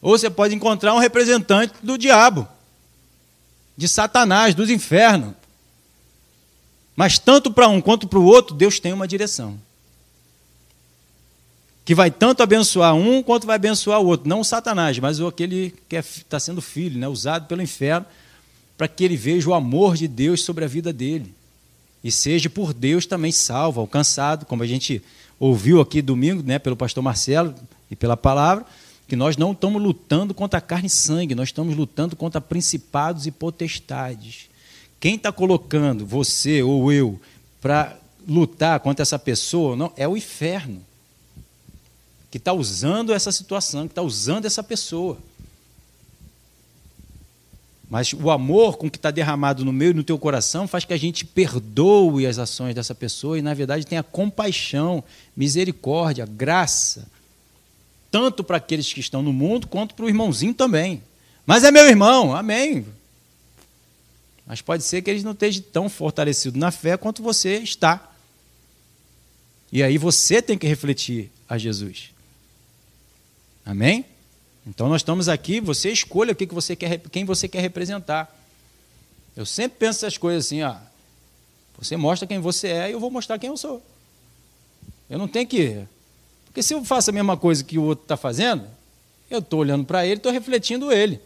Ou 0.00 0.16
você 0.16 0.30
pode 0.30 0.54
encontrar 0.54 0.94
um 0.94 0.98
representante 0.98 1.74
do 1.82 1.98
diabo, 1.98 2.46
de 3.76 3.88
Satanás, 3.88 4.54
dos 4.54 4.70
infernos. 4.70 5.34
Mas 6.96 7.18
tanto 7.18 7.50
para 7.50 7.68
um 7.68 7.80
quanto 7.80 8.06
para 8.06 8.18
o 8.18 8.24
outro, 8.24 8.54
Deus 8.54 8.78
tem 8.78 8.92
uma 8.92 9.08
direção. 9.08 9.58
Que 11.84 11.94
vai 11.94 12.10
tanto 12.10 12.42
abençoar 12.42 12.94
um 12.94 13.22
quanto 13.22 13.46
vai 13.46 13.56
abençoar 13.56 14.00
o 14.00 14.06
outro. 14.06 14.28
Não 14.28 14.40
o 14.40 14.44
Satanás, 14.44 14.98
mas 14.98 15.20
aquele 15.20 15.74
que 15.88 15.96
está 15.96 16.36
é, 16.36 16.40
sendo 16.40 16.62
filho, 16.62 16.98
né, 16.98 17.08
usado 17.08 17.46
pelo 17.46 17.60
inferno, 17.60 18.06
para 18.76 18.88
que 18.88 19.04
ele 19.04 19.16
veja 19.16 19.48
o 19.50 19.54
amor 19.54 19.96
de 19.96 20.08
Deus 20.08 20.42
sobre 20.42 20.64
a 20.64 20.68
vida 20.68 20.92
dele. 20.92 21.34
E 22.02 22.10
seja 22.10 22.48
por 22.48 22.72
Deus 22.72 23.06
também 23.06 23.32
salvo, 23.32 23.80
alcançado, 23.80 24.46
como 24.46 24.62
a 24.62 24.66
gente 24.66 25.02
ouviu 25.38 25.80
aqui 25.80 26.00
domingo, 26.00 26.42
né, 26.42 26.58
pelo 26.58 26.76
pastor 26.76 27.02
Marcelo 27.02 27.54
e 27.90 27.96
pela 27.96 28.16
palavra, 28.16 28.64
que 29.06 29.16
nós 29.16 29.36
não 29.36 29.52
estamos 29.52 29.82
lutando 29.82 30.32
contra 30.32 30.60
carne 30.60 30.86
e 30.86 30.90
sangue, 30.90 31.34
nós 31.34 31.48
estamos 31.48 31.76
lutando 31.76 32.16
contra 32.16 32.40
principados 32.40 33.26
e 33.26 33.30
potestades. 33.30 34.48
Quem 35.04 35.16
está 35.16 35.30
colocando 35.30 36.06
você 36.06 36.62
ou 36.62 36.90
eu 36.90 37.20
para 37.60 37.94
lutar 38.26 38.80
contra 38.80 39.02
essa 39.02 39.18
pessoa 39.18 39.76
não 39.76 39.92
é 39.98 40.08
o 40.08 40.16
inferno 40.16 40.80
que 42.30 42.38
está 42.38 42.54
usando 42.54 43.12
essa 43.12 43.30
situação, 43.30 43.86
que 43.86 43.92
está 43.92 44.00
usando 44.00 44.46
essa 44.46 44.62
pessoa. 44.62 45.18
Mas 47.90 48.14
o 48.14 48.30
amor 48.30 48.78
com 48.78 48.90
que 48.90 48.96
está 48.96 49.10
derramado 49.10 49.62
no 49.62 49.74
meio 49.74 49.92
do 49.92 50.02
teu 50.02 50.18
coração 50.18 50.66
faz 50.66 50.86
que 50.86 50.94
a 50.94 50.98
gente 50.98 51.26
perdoe 51.26 52.26
as 52.26 52.38
ações 52.38 52.74
dessa 52.74 52.94
pessoa 52.94 53.38
e, 53.38 53.42
na 53.42 53.52
verdade, 53.52 53.86
tenha 53.86 54.02
compaixão, 54.02 55.04
misericórdia, 55.36 56.24
graça, 56.24 57.06
tanto 58.10 58.42
para 58.42 58.56
aqueles 58.56 58.90
que 58.90 59.00
estão 59.00 59.22
no 59.22 59.34
mundo 59.34 59.66
quanto 59.66 59.94
para 59.94 60.06
o 60.06 60.08
irmãozinho 60.08 60.54
também. 60.54 61.02
Mas 61.44 61.62
é 61.62 61.70
meu 61.70 61.86
irmão, 61.86 62.34
amém. 62.34 62.86
Mas 64.46 64.60
pode 64.60 64.82
ser 64.82 65.02
que 65.02 65.10
eles 65.10 65.24
não 65.24 65.32
estejam 65.32 65.62
tão 65.72 65.88
fortalecidos 65.88 66.58
na 66.58 66.70
fé 66.70 66.96
quanto 66.96 67.22
você 67.22 67.56
está. 67.58 68.12
E 69.72 69.82
aí 69.82 69.98
você 69.98 70.42
tem 70.42 70.58
que 70.58 70.66
refletir 70.66 71.30
a 71.48 71.56
Jesus. 71.56 72.10
Amém? 73.64 74.04
Então 74.66 74.88
nós 74.88 75.00
estamos 75.00 75.28
aqui, 75.28 75.60
você 75.60 75.90
escolha 75.90 76.32
o 76.32 76.36
que 76.36 76.46
você 76.46 76.76
quer, 76.76 76.98
quem 77.10 77.24
você 77.24 77.48
quer 77.48 77.60
representar. 77.60 78.34
Eu 79.36 79.44
sempre 79.44 79.78
penso 79.78 80.04
essas 80.04 80.16
coisas 80.16 80.46
assim, 80.46 80.62
ó. 80.62 80.76
Você 81.78 81.96
mostra 81.96 82.26
quem 82.26 82.38
você 82.38 82.68
é 82.68 82.90
e 82.90 82.92
eu 82.92 83.00
vou 83.00 83.10
mostrar 83.10 83.38
quem 83.38 83.48
eu 83.48 83.56
sou. 83.56 83.82
Eu 85.10 85.18
não 85.18 85.26
tenho 85.26 85.46
que. 85.46 85.84
Porque 86.46 86.62
se 86.62 86.72
eu 86.72 86.84
faço 86.84 87.10
a 87.10 87.12
mesma 87.12 87.36
coisa 87.36 87.64
que 87.64 87.78
o 87.78 87.82
outro 87.82 88.04
está 88.04 88.16
fazendo, 88.16 88.66
eu 89.28 89.40
estou 89.40 89.60
olhando 89.60 89.84
para 89.84 90.06
ele, 90.06 90.16
estou 90.16 90.30
refletindo 90.30 90.92
ele. 90.92 91.20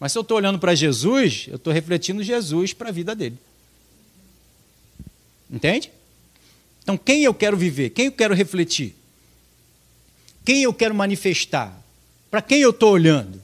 Mas 0.00 0.12
se 0.12 0.18
eu 0.18 0.22
estou 0.22 0.38
olhando 0.38 0.58
para 0.58 0.74
Jesus, 0.74 1.44
eu 1.46 1.56
estou 1.56 1.70
refletindo 1.70 2.22
Jesus 2.22 2.72
para 2.72 2.88
a 2.88 2.92
vida 2.92 3.14
dele. 3.14 3.36
Entende? 5.50 5.92
Então, 6.82 6.96
quem 6.96 7.22
eu 7.22 7.34
quero 7.34 7.54
viver? 7.54 7.90
Quem 7.90 8.06
eu 8.06 8.12
quero 8.12 8.34
refletir? 8.34 8.96
Quem 10.42 10.62
eu 10.62 10.72
quero 10.72 10.94
manifestar? 10.94 11.78
Para 12.30 12.40
quem 12.40 12.60
eu 12.60 12.70
estou 12.70 12.92
olhando? 12.92 13.42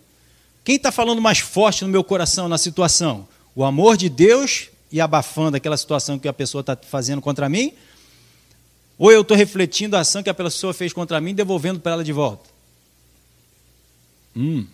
Quem 0.65 0.77
está 0.77 0.91
falando 0.91 1.21
mais 1.21 1.41
forte 1.41 1.85
no 1.85 1.91
meu 1.91 2.03
coração, 2.03 2.49
na 2.49 2.57
situação? 2.57 3.29
O 3.55 3.63
amor 3.63 3.97
de 3.99 4.09
Deus 4.09 4.71
e 4.91 4.99
abafando 4.99 5.59
aquela 5.59 5.77
situação 5.77 6.19
que 6.19 6.27
a 6.27 6.33
pessoa 6.33 6.61
está 6.61 6.75
fazendo 6.75 7.21
contra 7.21 7.49
mim? 7.51 7.75
Ou 8.99 9.13
eu 9.13 9.21
estou 9.21 9.37
refletindo 9.37 9.95
a 9.95 10.01
ação 10.01 10.23
que 10.23 10.31
a 10.31 10.35
pessoa 10.35 10.73
fez 10.73 10.93
contra 10.93 11.21
mim 11.21 11.35
devolvendo 11.35 11.81
para 11.81 11.93
ela 11.93 12.05
de 12.05 12.13
volta? 12.13 12.49
Hum, 14.35 14.67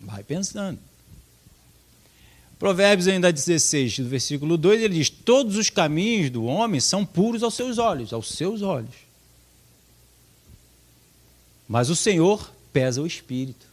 vai 0.00 0.22
pensando. 0.22 0.78
Provérbios 2.64 3.06
ainda 3.08 3.30
16, 3.30 3.98
do 3.98 4.08
versículo 4.08 4.56
2, 4.56 4.84
ele 4.84 4.94
diz: 4.94 5.10
Todos 5.10 5.58
os 5.58 5.68
caminhos 5.68 6.30
do 6.30 6.46
homem 6.46 6.80
são 6.80 7.04
puros 7.04 7.42
aos 7.42 7.52
seus 7.52 7.76
olhos, 7.76 8.10
aos 8.10 8.30
seus 8.30 8.62
olhos. 8.62 8.94
Mas 11.68 11.90
o 11.90 11.94
Senhor 11.94 12.50
pesa 12.72 13.02
o 13.02 13.06
espírito. 13.06 13.66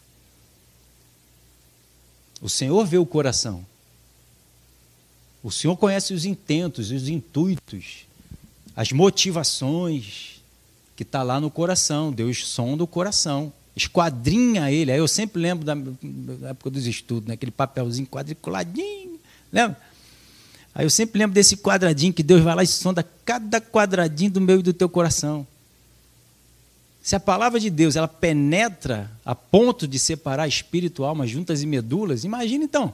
O 2.41 2.49
Senhor 2.49 2.85
vê 2.85 2.97
o 2.97 3.05
coração. 3.05 3.65
O 5.41 5.49
Senhor 5.49 5.77
conhece 5.77 6.13
os 6.13 6.25
intentos, 6.25 6.91
os 6.91 7.07
intuitos, 7.07 7.99
as 8.75 8.91
motivações 8.91 10.41
que 10.97 11.03
está 11.03 11.23
lá 11.23 11.39
no 11.39 11.49
coração. 11.49 12.11
Deus 12.11 12.45
sonda 12.45 12.83
o 12.83 12.87
coração, 12.87 13.53
esquadrinha 13.75 14.71
ele. 14.71 14.91
Aí 14.91 14.97
eu 14.97 15.07
sempre 15.07 15.41
lembro 15.41 15.65
da, 15.65 15.75
da 15.75 16.49
época 16.49 16.69
dos 16.69 16.85
estudos, 16.87 17.27
né? 17.27 17.35
aquele 17.35 17.51
papelzinho 17.51 18.07
quadriculadinho, 18.07 19.19
lembra? 19.51 19.77
Aí 20.73 20.85
eu 20.85 20.89
sempre 20.89 21.19
lembro 21.19 21.33
desse 21.33 21.57
quadradinho 21.57 22.13
que 22.13 22.23
Deus 22.23 22.41
vai 22.41 22.55
lá 22.55 22.63
e 22.63 22.67
sonda 22.67 23.05
cada 23.25 23.59
quadradinho 23.59 24.31
do 24.31 24.41
meu 24.41 24.59
e 24.59 24.63
do 24.63 24.73
teu 24.73 24.87
coração. 24.87 25.45
Se 27.01 27.15
a 27.15 27.19
palavra 27.19 27.59
de 27.59 27.69
Deus 27.69 27.95
ela 27.95 28.07
penetra 28.07 29.11
a 29.25 29.33
ponto 29.33 29.87
de 29.87 29.97
separar 29.97 30.47
espírito, 30.47 31.03
alma, 31.03 31.25
juntas 31.25 31.61
e 31.61 31.65
medulas, 31.65 32.23
imagina 32.23 32.63
então. 32.63 32.93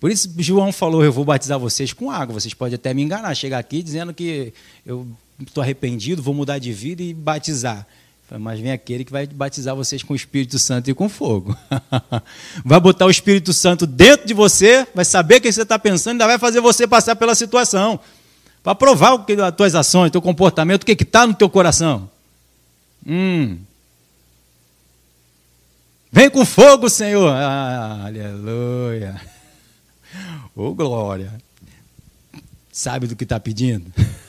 Por 0.00 0.10
isso 0.10 0.32
João 0.38 0.72
falou: 0.72 1.04
Eu 1.04 1.12
vou 1.12 1.24
batizar 1.24 1.58
vocês 1.58 1.92
com 1.92 2.10
água. 2.10 2.40
Vocês 2.40 2.54
podem 2.54 2.74
até 2.74 2.92
me 2.94 3.02
enganar, 3.02 3.34
chegar 3.34 3.58
aqui 3.58 3.82
dizendo 3.82 4.12
que 4.14 4.52
eu 4.84 5.06
estou 5.40 5.62
arrependido, 5.62 6.22
vou 6.22 6.34
mudar 6.34 6.58
de 6.58 6.72
vida 6.72 7.02
e 7.02 7.12
batizar. 7.12 7.86
Mas 8.30 8.58
vem 8.58 8.72
aquele 8.72 9.04
que 9.04 9.12
vai 9.12 9.24
batizar 9.26 9.76
vocês 9.76 10.02
com 10.02 10.12
o 10.12 10.16
Espírito 10.16 10.58
Santo 10.58 10.90
e 10.90 10.94
com 10.94 11.08
fogo. 11.08 11.56
vai 12.64 12.80
botar 12.80 13.06
o 13.06 13.10
Espírito 13.10 13.52
Santo 13.52 13.86
dentro 13.86 14.26
de 14.26 14.34
você, 14.34 14.86
vai 14.92 15.04
saber 15.04 15.36
o 15.36 15.40
que 15.40 15.52
você 15.52 15.62
está 15.62 15.78
pensando, 15.78 16.12
ainda 16.12 16.26
vai 16.26 16.38
fazer 16.38 16.60
você 16.60 16.88
passar 16.88 17.14
pela 17.14 17.36
situação. 17.36 18.00
Para 18.64 18.74
provar 18.74 19.12
o 19.12 19.24
que 19.24 19.32
as 19.34 19.54
tuas 19.54 19.76
ações, 19.76 20.10
teu 20.10 20.20
comportamento, 20.20 20.82
o 20.82 20.86
que 20.86 21.00
está 21.00 21.24
no 21.24 21.34
teu 21.34 21.48
coração. 21.48 22.10
Hum. 23.06 23.58
Vem 26.10 26.28
com 26.28 26.44
fogo, 26.44 26.90
Senhor. 26.90 27.28
Ah, 27.28 28.06
aleluia. 28.06 29.20
Ô, 30.56 30.68
oh, 30.68 30.74
glória. 30.74 31.32
Sabe 32.72 33.06
do 33.06 33.14
que 33.14 33.24
está 33.24 33.38
pedindo? 33.38 33.92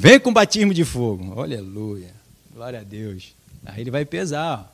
Vem 0.00 0.20
com 0.20 0.32
batismo 0.32 0.72
de 0.72 0.84
fogo. 0.84 1.40
Aleluia. 1.40 2.14
Glória 2.54 2.78
a 2.78 2.84
Deus. 2.84 3.34
Aí 3.66 3.80
ele 3.80 3.90
vai 3.90 4.04
pesar. 4.04 4.72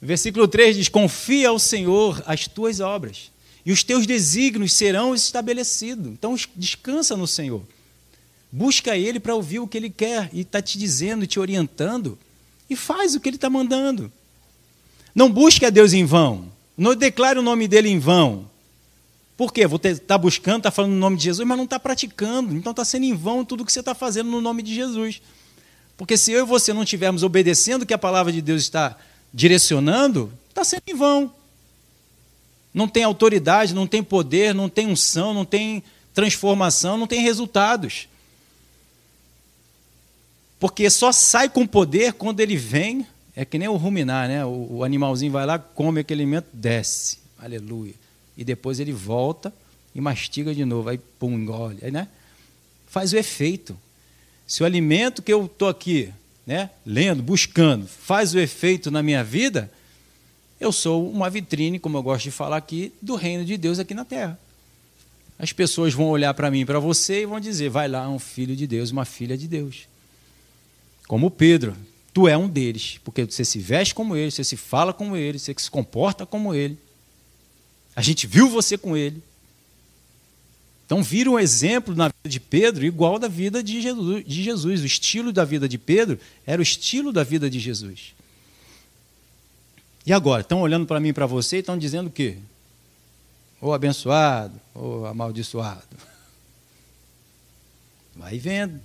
Versículo 0.00 0.48
3 0.48 0.76
diz: 0.76 0.88
Confia 0.88 1.50
ao 1.50 1.58
Senhor 1.58 2.22
as 2.24 2.48
tuas 2.48 2.80
obras, 2.80 3.30
e 3.62 3.70
os 3.70 3.84
teus 3.84 4.06
desígnios 4.06 4.72
serão 4.72 5.14
estabelecidos. 5.14 6.10
Então 6.10 6.34
descansa 6.56 7.14
no 7.14 7.26
Senhor. 7.26 7.62
Busca 8.50 8.96
Ele 8.96 9.20
para 9.20 9.34
ouvir 9.34 9.58
o 9.58 9.68
que 9.68 9.76
Ele 9.76 9.90
quer 9.90 10.30
e 10.32 10.40
está 10.40 10.62
te 10.62 10.78
dizendo, 10.78 11.26
te 11.26 11.38
orientando, 11.38 12.18
e 12.70 12.74
faz 12.74 13.14
o 13.14 13.20
que 13.20 13.28
Ele 13.28 13.36
está 13.36 13.50
mandando. 13.50 14.10
Não 15.14 15.30
busque 15.30 15.66
a 15.66 15.70
Deus 15.70 15.92
em 15.92 16.06
vão. 16.06 16.50
Não 16.74 16.96
declare 16.96 17.38
o 17.38 17.42
nome 17.42 17.68
dele 17.68 17.90
em 17.90 17.98
vão. 17.98 18.48
Por 19.36 19.52
quê? 19.52 19.66
Você 19.66 19.88
está 19.88 20.16
buscando, 20.16 20.58
está 20.58 20.70
falando 20.70 20.92
no 20.92 20.98
nome 20.98 21.16
de 21.16 21.24
Jesus, 21.24 21.46
mas 21.46 21.56
não 21.56 21.64
está 21.64 21.78
praticando. 21.78 22.54
Então 22.54 22.70
está 22.70 22.84
sendo 22.84 23.04
em 23.04 23.14
vão 23.14 23.44
tudo 23.44 23.64
que 23.64 23.72
você 23.72 23.80
está 23.80 23.94
fazendo 23.94 24.30
no 24.30 24.40
nome 24.40 24.62
de 24.62 24.74
Jesus. 24.74 25.20
Porque 25.96 26.16
se 26.16 26.32
eu 26.32 26.44
e 26.44 26.46
você 26.46 26.72
não 26.72 26.82
estivermos 26.82 27.22
obedecendo 27.22 27.82
o 27.82 27.86
que 27.86 27.94
a 27.94 27.98
palavra 27.98 28.32
de 28.32 28.40
Deus 28.40 28.62
está 28.62 28.96
direcionando, 29.32 30.32
está 30.48 30.62
sendo 30.64 30.82
em 30.86 30.94
vão. 30.94 31.32
Não 32.72 32.88
tem 32.88 33.04
autoridade, 33.04 33.74
não 33.74 33.86
tem 33.86 34.02
poder, 34.02 34.54
não 34.54 34.68
tem 34.68 34.86
unção, 34.86 35.32
não 35.32 35.44
tem 35.44 35.82
transformação, 36.12 36.96
não 36.96 37.06
tem 37.06 37.20
resultados. 37.20 38.08
Porque 40.58 40.88
só 40.88 41.12
sai 41.12 41.48
com 41.48 41.66
poder 41.66 42.14
quando 42.14 42.40
ele 42.40 42.56
vem, 42.56 43.06
é 43.36 43.44
que 43.44 43.58
nem 43.58 43.68
o 43.68 43.76
ruminar, 43.76 44.28
né? 44.28 44.44
O, 44.44 44.82
animalzinho 44.82 45.30
vai 45.30 45.44
lá, 45.44 45.58
come 45.58 46.00
aquele 46.00 46.22
alimento, 46.22 46.46
desce. 46.52 47.18
Aleluia. 47.38 47.94
E 48.36 48.44
depois 48.44 48.80
ele 48.80 48.92
volta 48.92 49.52
e 49.94 50.00
mastiga 50.00 50.54
de 50.54 50.64
novo, 50.64 50.88
aí 50.88 50.98
pum, 51.18 51.32
engole, 51.32 51.78
aí, 51.82 51.90
né? 51.90 52.08
Faz 52.86 53.12
o 53.12 53.16
efeito. 53.16 53.76
Se 54.46 54.62
o 54.62 54.66
alimento 54.66 55.22
que 55.22 55.32
eu 55.32 55.46
estou 55.46 55.68
aqui, 55.68 56.12
né, 56.46 56.70
lendo, 56.84 57.22
buscando, 57.22 57.86
faz 57.86 58.34
o 58.34 58.38
efeito 58.38 58.90
na 58.90 59.02
minha 59.02 59.22
vida, 59.22 59.70
eu 60.60 60.72
sou 60.72 61.10
uma 61.10 61.30
vitrine, 61.30 61.78
como 61.78 61.96
eu 61.96 62.02
gosto 62.02 62.24
de 62.24 62.30
falar 62.30 62.56
aqui, 62.56 62.92
do 63.00 63.14
reino 63.14 63.44
de 63.44 63.56
Deus 63.56 63.78
aqui 63.78 63.94
na 63.94 64.04
terra. 64.04 64.38
As 65.38 65.52
pessoas 65.52 65.92
vão 65.92 66.06
olhar 66.06 66.32
para 66.34 66.50
mim 66.50 66.64
para 66.64 66.78
você 66.78 67.22
e 67.22 67.26
vão 67.26 67.40
dizer: 67.40 67.68
vai 67.68 67.88
lá, 67.88 68.08
um 68.08 68.18
filho 68.18 68.54
de 68.54 68.66
Deus, 68.66 68.90
uma 68.90 69.04
filha 69.04 69.36
de 69.36 69.48
Deus. 69.48 69.88
Como 71.08 71.30
Pedro, 71.30 71.76
tu 72.12 72.28
é 72.28 72.36
um 72.36 72.48
deles, 72.48 72.98
porque 73.04 73.24
você 73.24 73.44
se 73.44 73.58
veste 73.58 73.94
como 73.94 74.16
ele, 74.16 74.30
você 74.30 74.44
se 74.44 74.56
fala 74.56 74.92
como 74.92 75.16
ele, 75.16 75.38
você 75.38 75.54
se 75.56 75.70
comporta 75.70 76.24
como 76.24 76.54
ele. 76.54 76.78
A 77.94 78.02
gente 78.02 78.26
viu 78.26 78.48
você 78.48 78.76
com 78.76 78.96
ele. 78.96 79.22
Então 80.86 81.02
vira 81.02 81.30
um 81.30 81.38
exemplo 81.38 81.94
na 81.94 82.08
vida 82.08 82.28
de 82.28 82.38
Pedro 82.38 82.84
igual 82.84 83.18
da 83.18 83.28
vida 83.28 83.62
de 83.62 83.80
Jesus, 83.80 84.24
de 84.26 84.42
Jesus. 84.42 84.82
O 84.82 84.86
estilo 84.86 85.32
da 85.32 85.44
vida 85.44 85.68
de 85.68 85.78
Pedro 85.78 86.18
era 86.46 86.60
o 86.60 86.62
estilo 86.62 87.12
da 87.12 87.24
vida 87.24 87.48
de 87.48 87.58
Jesus. 87.58 88.14
E 90.06 90.12
agora, 90.12 90.42
estão 90.42 90.60
olhando 90.60 90.86
para 90.86 91.00
mim 91.00 91.08
e 91.08 91.12
para 91.12 91.26
você 91.26 91.56
e 91.56 91.60
estão 91.60 91.78
dizendo 91.78 92.08
o 92.08 92.10
quê? 92.10 92.36
Ou 93.60 93.72
abençoado, 93.72 94.60
ou 94.74 95.06
amaldiçoado. 95.06 95.96
Vai 98.14 98.38
vendo. 98.38 98.78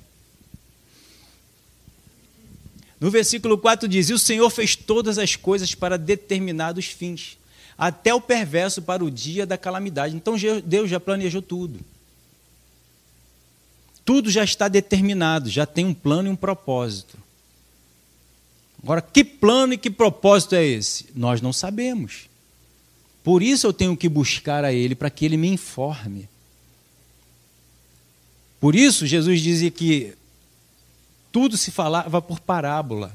No 2.99 3.11
versículo 3.11 3.57
4 3.57 3.87
diz: 3.87 4.09
E 4.09 4.13
o 4.13 4.19
Senhor 4.19 4.49
fez 4.49 4.77
todas 4.77 5.17
as 5.17 5.35
coisas 5.35 5.75
para 5.75 5.97
determinados 5.97 6.85
fins, 6.85 7.37
até 7.79 8.13
o 8.13 8.19
perverso 8.19 8.81
para 8.81 9.01
o 9.01 9.09
dia 9.09 9.45
da 9.45 9.57
calamidade. 9.57 10.13
Então 10.13 10.35
Deus 10.65 10.89
já 10.89 10.99
planejou 10.99 11.41
tudo. 11.41 11.79
Tudo 14.03 14.29
já 14.29 14.43
está 14.43 14.67
determinado, 14.67 15.49
já 15.49 15.65
tem 15.65 15.85
um 15.85 15.93
plano 15.93 16.27
e 16.27 16.31
um 16.31 16.35
propósito. 16.35 17.17
Agora, 18.83 19.01
que 19.01 19.23
plano 19.23 19.73
e 19.73 19.77
que 19.77 19.89
propósito 19.89 20.55
é 20.55 20.65
esse? 20.65 21.07
Nós 21.15 21.41
não 21.41 21.53
sabemos. 21.53 22.27
Por 23.23 23.41
isso 23.41 23.67
eu 23.67 23.73
tenho 23.73 23.95
que 23.95 24.09
buscar 24.09 24.65
a 24.65 24.73
Ele, 24.73 24.95
para 24.95 25.09
que 25.09 25.23
Ele 25.23 25.37
me 25.37 25.47
informe. 25.47 26.27
Por 28.59 28.75
isso, 28.75 29.05
Jesus 29.05 29.41
dizia 29.41 29.71
que 29.71 30.15
tudo 31.31 31.55
se 31.55 31.71
falava 31.71 32.21
por 32.21 32.39
parábola. 32.39 33.13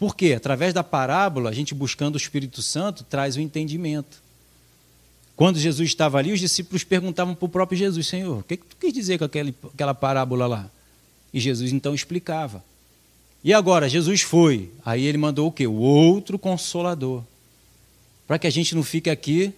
Por 0.00 0.16
quê? 0.16 0.32
Através 0.32 0.72
da 0.72 0.82
parábola, 0.82 1.50
a 1.50 1.52
gente 1.52 1.74
buscando 1.74 2.14
o 2.14 2.16
Espírito 2.16 2.62
Santo 2.62 3.04
traz 3.04 3.36
o 3.36 3.40
entendimento. 3.40 4.22
Quando 5.36 5.58
Jesus 5.58 5.90
estava 5.90 6.16
ali, 6.18 6.32
os 6.32 6.40
discípulos 6.40 6.82
perguntavam 6.82 7.34
para 7.34 7.44
o 7.44 7.48
próprio 7.48 7.78
Jesus: 7.78 8.06
Senhor, 8.06 8.40
o 8.40 8.42
que, 8.42 8.56
que 8.56 8.64
tu 8.64 8.76
quis 8.80 8.94
dizer 8.94 9.18
com 9.18 9.26
aquela 9.26 9.94
parábola 9.94 10.46
lá? 10.46 10.70
E 11.32 11.38
Jesus 11.38 11.70
então 11.70 11.94
explicava. 11.94 12.64
E 13.44 13.52
agora, 13.52 13.90
Jesus 13.90 14.22
foi. 14.22 14.70
Aí 14.84 15.04
ele 15.04 15.18
mandou 15.18 15.46
o 15.46 15.52
quê? 15.52 15.66
O 15.66 15.74
outro 15.74 16.38
consolador. 16.38 17.22
Para 18.26 18.38
que 18.38 18.46
a 18.46 18.50
gente 18.50 18.74
não 18.74 18.82
fique 18.82 19.10
aqui, 19.10 19.52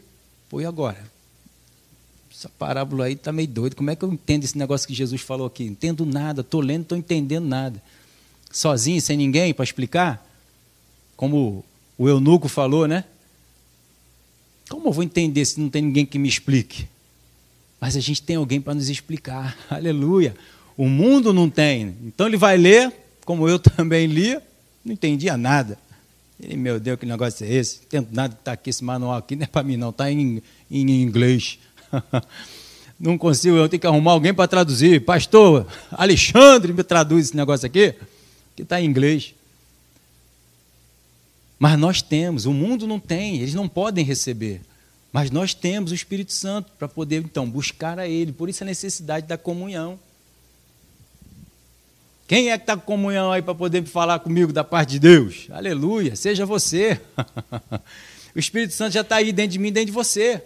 pô, 0.51 0.61
e 0.61 0.67
agora? 0.67 1.13
essa 2.43 2.49
parábola 2.49 3.05
aí 3.05 3.13
está 3.13 3.31
meio 3.31 3.47
doido. 3.47 3.77
Como 3.77 3.91
é 3.91 3.95
que 3.95 4.05
eu 4.05 4.13
entendo 4.13 4.43
esse 4.43 4.59
negócio 4.59 4.89
que 4.89 4.95
Jesus 4.95 5.21
falou 5.21 5.47
aqui? 5.47 5.63
Entendo 5.63 6.05
nada, 6.05 6.41
estou 6.41 6.61
lendo, 6.61 6.83
estou 6.83 6.99
entendendo 6.99 7.47
nada. 7.47 7.81
Sozinho, 8.51 9.01
sem 9.01 9.17
ninguém 9.17 9.55
para 9.55 9.63
explicar? 9.63 10.32
Como 11.17 11.65
o 11.99 12.09
eunuco 12.09 12.49
falou, 12.49 12.87
né? 12.87 13.05
Como 14.69 14.89
eu 14.89 14.93
vou 14.93 15.05
entender 15.05 15.45
se 15.45 15.61
não 15.61 15.69
tem 15.69 15.83
ninguém 15.83 16.07
que 16.07 16.19
me 16.19 16.29
explique? 16.29 16.87
Mas 17.81 17.97
a 17.97 18.01
gente 18.01 18.23
tem 18.23 18.37
alguém 18.37 18.61
para 18.61 18.75
nos 18.75 18.89
explicar. 18.89 19.57
Aleluia. 19.69 20.35
O 20.77 20.89
mundo 20.89 21.33
não 21.33 21.51
tem. 21.51 21.95
Então 22.05 22.27
ele 22.27 22.37
vai 22.37 22.57
ler, 22.57 22.93
como 23.25 23.49
eu 23.49 23.59
também 23.61 24.07
lia, 24.07 24.43
não 24.85 24.93
entendia 24.93 25.37
nada. 25.37 25.79
Ele, 26.41 26.57
meu 26.57 26.81
Deus, 26.81 26.99
que 26.99 27.07
negócio 27.07 27.45
é 27.45 27.53
esse? 27.53 27.77
Não 27.77 27.85
entendo 27.85 28.09
nada 28.13 28.35
que 28.35 28.41
está 28.41 28.53
aqui, 28.53 28.71
esse 28.71 28.83
manual 28.83 29.17
aqui 29.17 29.37
não 29.37 29.45
é 29.45 29.47
para 29.47 29.63
mim, 29.63 29.77
não, 29.77 29.91
está 29.91 30.11
em, 30.11 30.43
em 30.71 31.03
inglês. 31.03 31.59
Não 32.99 33.19
consigo, 33.19 33.57
eu 33.57 33.69
tenho 33.69 33.81
que 33.81 33.87
arrumar 33.87 34.13
alguém 34.13 34.33
para 34.33 34.47
traduzir. 34.47 35.05
Pastor, 35.05 35.67
Alexandre, 35.91 36.73
me 36.73 36.85
traduz 36.85 37.27
esse 37.27 37.37
negócio 37.37 37.67
aqui, 37.67 37.97
que 38.55 38.63
está 38.63 38.81
em 38.81 38.85
inglês. 38.85 39.35
Mas 41.63 41.79
nós 41.79 42.03
temos, 42.03 42.45
o 42.45 42.53
mundo 42.53 42.89
não 42.89 42.99
tem, 42.99 43.37
eles 43.37 43.55
não 43.55 43.69
podem 43.69 44.05
receber. 44.05 44.63
Mas 45.13 45.31
nós 45.31 45.55
temos 45.55 45.93
o 45.93 45.95
Espírito 45.95 46.33
Santo 46.33 46.73
para 46.77 46.89
poder, 46.89 47.19
então, 47.19 47.49
buscar 47.49 48.01
a 48.01 48.09
Ele. 48.09 48.33
Por 48.33 48.49
isso 48.49 48.65
a 48.65 48.67
necessidade 48.67 49.29
da 49.29 49.39
comunhão. 49.39 49.97
Quem 52.27 52.51
é 52.51 52.59
que 52.59 52.65
está 52.65 52.77
com 52.77 52.83
comunhão 52.83 53.31
aí 53.31 53.41
para 53.41 53.55
poder 53.55 53.85
falar 53.85 54.19
comigo 54.19 54.53
da 54.53 54.65
parte 54.65 54.91
de 54.91 54.99
Deus? 54.99 55.47
Aleluia, 55.53 56.17
seja 56.17 56.45
você. 56.45 57.01
o 58.35 58.41
Espírito 58.41 58.75
Santo 58.75 58.95
já 58.95 59.03
está 59.03 59.15
aí 59.15 59.33
dentro 59.33 59.53
de 59.53 59.61
mim, 59.61 59.71
dentro 59.71 59.87
de 59.87 59.93
você. 59.93 60.43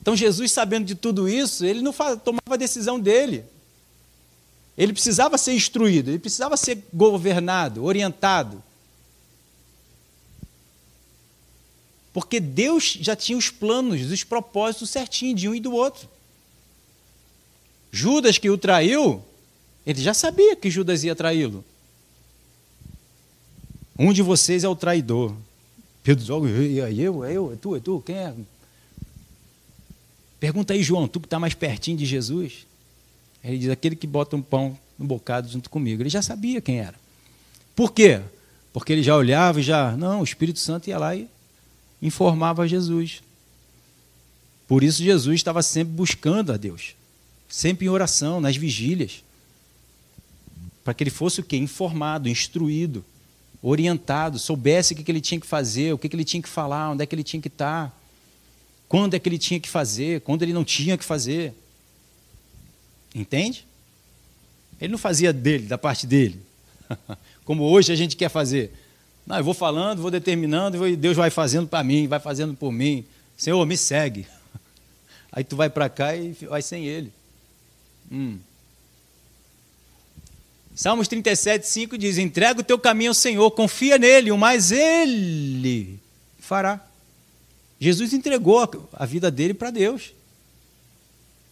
Então 0.00 0.16
Jesus, 0.16 0.50
sabendo 0.52 0.86
de 0.86 0.94
tudo 0.94 1.28
isso, 1.28 1.66
ele 1.66 1.82
não 1.82 1.92
tomava 1.92 2.54
a 2.54 2.56
decisão 2.56 2.98
dele. 2.98 3.44
Ele 4.74 4.94
precisava 4.94 5.36
ser 5.36 5.52
instruído, 5.52 6.08
ele 6.08 6.18
precisava 6.18 6.56
ser 6.56 6.82
governado, 6.94 7.84
orientado. 7.84 8.64
Porque 12.12 12.40
Deus 12.40 12.98
já 13.00 13.14
tinha 13.14 13.36
os 13.36 13.50
planos, 13.50 14.10
os 14.10 14.24
propósitos 14.24 14.90
certinho 14.90 15.34
de 15.34 15.48
um 15.48 15.54
e 15.54 15.60
do 15.60 15.72
outro. 15.72 16.08
Judas 17.90 18.38
que 18.38 18.50
o 18.50 18.58
traiu, 18.58 19.22
ele 19.86 20.00
já 20.02 20.12
sabia 20.12 20.56
que 20.56 20.70
Judas 20.70 21.04
ia 21.04 21.14
traí-lo. 21.14 21.64
Um 23.98 24.12
de 24.12 24.22
vocês 24.22 24.64
é 24.64 24.68
o 24.68 24.76
traidor. 24.76 25.34
Pedro 26.02 26.20
diz, 26.20 26.28
eu, 26.28 26.46
eu, 26.46 27.24
eu, 27.24 27.52
é 27.52 27.56
tu, 27.56 27.76
é 27.76 27.80
tu, 27.80 28.02
quem 28.04 28.16
é? 28.16 28.34
Pergunta 30.38 30.72
aí, 30.72 30.82
João, 30.82 31.08
tu 31.08 31.18
que 31.18 31.26
está 31.26 31.38
mais 31.38 31.54
pertinho 31.54 31.96
de 31.96 32.06
Jesus. 32.06 32.66
Ele 33.42 33.58
diz, 33.58 33.70
aquele 33.70 33.96
que 33.96 34.06
bota 34.06 34.36
um 34.36 34.42
pão 34.42 34.78
no 34.98 35.06
bocado 35.06 35.48
junto 35.48 35.68
comigo. 35.68 36.02
Ele 36.02 36.08
já 36.08 36.22
sabia 36.22 36.60
quem 36.60 36.78
era. 36.78 36.94
Por 37.74 37.92
quê? 37.92 38.20
Porque 38.72 38.92
ele 38.92 39.02
já 39.02 39.16
olhava 39.16 39.60
e 39.60 39.62
já, 39.62 39.96
não, 39.96 40.20
o 40.20 40.24
Espírito 40.24 40.58
Santo 40.58 40.88
ia 40.88 40.98
lá 40.98 41.14
e 41.14 41.28
informava 42.00 42.68
Jesus. 42.68 43.22
Por 44.66 44.82
isso 44.82 45.02
Jesus 45.02 45.36
estava 45.36 45.62
sempre 45.62 45.94
buscando 45.94 46.52
a 46.52 46.56
Deus, 46.56 46.94
sempre 47.48 47.86
em 47.86 47.88
oração, 47.88 48.40
nas 48.40 48.56
vigílias, 48.56 49.24
para 50.84 50.94
que 50.94 51.02
ele 51.02 51.10
fosse 51.10 51.40
o 51.40 51.42
quê? 51.42 51.56
Informado, 51.56 52.28
instruído, 52.28 53.04
orientado, 53.62 54.38
soubesse 54.38 54.92
o 54.92 54.96
que 54.96 55.10
ele 55.10 55.20
tinha 55.20 55.40
que 55.40 55.46
fazer, 55.46 55.92
o 55.92 55.98
que 55.98 56.08
ele 56.14 56.24
tinha 56.24 56.42
que 56.42 56.48
falar, 56.48 56.90
onde 56.90 57.02
é 57.02 57.06
que 57.06 57.14
ele 57.14 57.24
tinha 57.24 57.40
que 57.40 57.48
estar, 57.48 57.94
quando 58.88 59.14
é 59.14 59.18
que 59.18 59.28
ele 59.28 59.38
tinha 59.38 59.60
que 59.60 59.68
fazer, 59.68 60.20
quando 60.22 60.42
ele 60.42 60.52
não 60.52 60.64
tinha 60.64 60.96
que 60.96 61.04
fazer. 61.04 61.52
Entende? 63.14 63.66
Ele 64.80 64.92
não 64.92 64.98
fazia 64.98 65.32
dele, 65.32 65.66
da 65.66 65.76
parte 65.76 66.06
dele, 66.06 66.40
como 67.44 67.64
hoje 67.64 67.92
a 67.92 67.96
gente 67.96 68.16
quer 68.16 68.28
fazer. 68.28 68.72
Não, 69.28 69.36
eu 69.36 69.44
vou 69.44 69.52
falando, 69.52 70.00
vou 70.00 70.10
determinando, 70.10 70.88
e 70.88 70.96
Deus 70.96 71.14
vai 71.14 71.28
fazendo 71.28 71.68
para 71.68 71.84
mim, 71.84 72.08
vai 72.08 72.18
fazendo 72.18 72.54
por 72.54 72.72
mim. 72.72 73.04
Senhor, 73.36 73.64
me 73.66 73.76
segue. 73.76 74.26
Aí 75.30 75.44
tu 75.44 75.54
vai 75.54 75.68
para 75.68 75.86
cá 75.90 76.16
e 76.16 76.32
vai 76.48 76.62
sem 76.62 76.86
ele. 76.86 77.12
Hum. 78.10 78.38
Salmos 80.74 81.08
37, 81.08 81.66
5 81.66 81.98
diz: 81.98 82.16
Entrega 82.16 82.60
o 82.60 82.64
teu 82.64 82.78
caminho 82.78 83.10
ao 83.10 83.14
Senhor, 83.14 83.50
confia 83.50 83.98
nele, 83.98 84.32
o 84.32 84.38
mais 84.38 84.72
ele 84.72 86.00
fará. 86.38 86.82
Jesus 87.78 88.14
entregou 88.14 88.88
a 88.94 89.04
vida 89.04 89.30
dele 89.30 89.52
para 89.52 89.70
Deus 89.70 90.14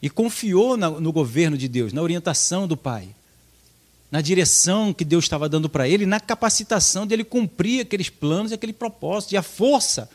e 0.01 0.09
confiou 0.09 0.79
no 0.79 1.13
governo 1.13 1.59
de 1.59 1.69
Deus, 1.69 1.93
na 1.93 2.01
orientação 2.01 2.67
do 2.67 2.77
Pai 2.77 3.11
na 4.11 4.21
direção 4.21 4.93
que 4.93 5.05
Deus 5.05 5.25
estava 5.25 5.49
dando 5.49 5.69
para 5.69 5.89
ele, 5.89 6.07
na 6.07 6.21
capacitação 6.21 7.07
dele 7.07 7.25
cumprir 7.25 7.81
aqueles 7.81 8.09
planos 8.09 8.53
e 8.53 8.55
aquele 8.55 8.73
propósito, 8.73 9.33
e 9.33 9.37
a 9.37 9.43
força 9.43 10.09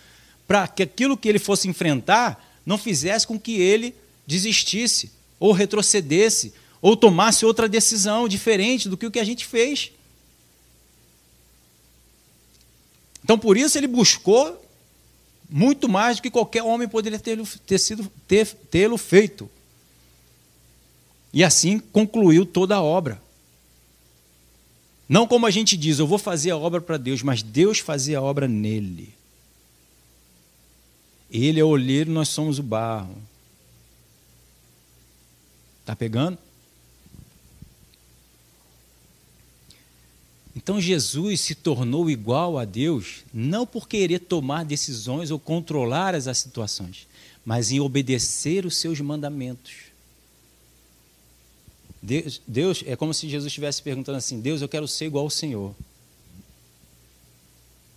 para 0.47 0.67
que 0.67 0.83
aquilo 0.83 1.17
que 1.17 1.29
ele 1.29 1.39
fosse 1.39 1.67
enfrentar 1.67 2.61
não 2.65 2.77
fizesse 2.77 3.27
com 3.27 3.39
que 3.39 3.59
ele 3.59 3.95
desistisse, 4.25 5.11
ou 5.39 5.51
retrocedesse, 5.51 6.53
ou 6.81 6.95
tomasse 6.95 7.45
outra 7.45 7.67
decisão 7.67 8.27
diferente 8.27 8.87
do 8.87 8.97
que 8.97 9.05
o 9.05 9.11
que 9.11 9.19
a 9.19 9.23
gente 9.23 9.45
fez. 9.45 9.91
Então, 13.23 13.37
por 13.37 13.57
isso, 13.57 13.77
ele 13.77 13.87
buscou 13.87 14.61
muito 15.49 15.89
mais 15.89 16.17
do 16.17 16.23
que 16.23 16.31
qualquer 16.31 16.63
homem 16.63 16.87
poderia 16.87 17.19
ter, 17.19 17.37
ter 17.65 17.77
sido 17.77 18.09
ter, 18.27 18.47
tê-lo 18.47 18.97
feito. 18.97 19.49
E 21.33 21.43
assim 21.43 21.79
concluiu 21.79 22.45
toda 22.45 22.75
a 22.75 22.81
obra. 22.81 23.21
Não 25.11 25.27
como 25.27 25.45
a 25.45 25.51
gente 25.51 25.75
diz, 25.75 25.99
eu 25.99 26.07
vou 26.07 26.17
fazer 26.17 26.51
a 26.51 26.57
obra 26.57 26.79
para 26.79 26.95
Deus, 26.95 27.21
mas 27.21 27.43
Deus 27.43 27.79
fazia 27.79 28.19
a 28.19 28.21
obra 28.21 28.47
nele. 28.47 29.13
Ele 31.29 31.59
é 31.59 31.63
o 31.65 31.67
olheiro, 31.67 32.09
nós 32.09 32.29
somos 32.29 32.59
o 32.59 32.63
barro. 32.63 33.17
Está 35.81 35.97
pegando? 35.97 36.37
Então 40.55 40.79
Jesus 40.79 41.41
se 41.41 41.55
tornou 41.55 42.09
igual 42.09 42.57
a 42.57 42.63
Deus, 42.63 43.25
não 43.33 43.67
por 43.67 43.89
querer 43.89 44.19
tomar 44.19 44.63
decisões 44.63 45.29
ou 45.29 45.37
controlar 45.37 46.15
as 46.15 46.37
situações, 46.37 47.05
mas 47.43 47.69
em 47.69 47.81
obedecer 47.81 48.65
os 48.65 48.77
seus 48.77 49.01
mandamentos. 49.01 49.90
Deus, 52.01 52.41
Deus, 52.47 52.83
é 52.87 52.95
como 52.95 53.13
se 53.13 53.29
Jesus 53.29 53.47
estivesse 53.47 53.81
perguntando 53.81 54.17
assim: 54.17 54.39
Deus, 54.39 54.61
eu 54.61 54.69
quero 54.69 54.87
ser 54.87 55.05
igual 55.05 55.25
ao 55.25 55.29
Senhor. 55.29 55.75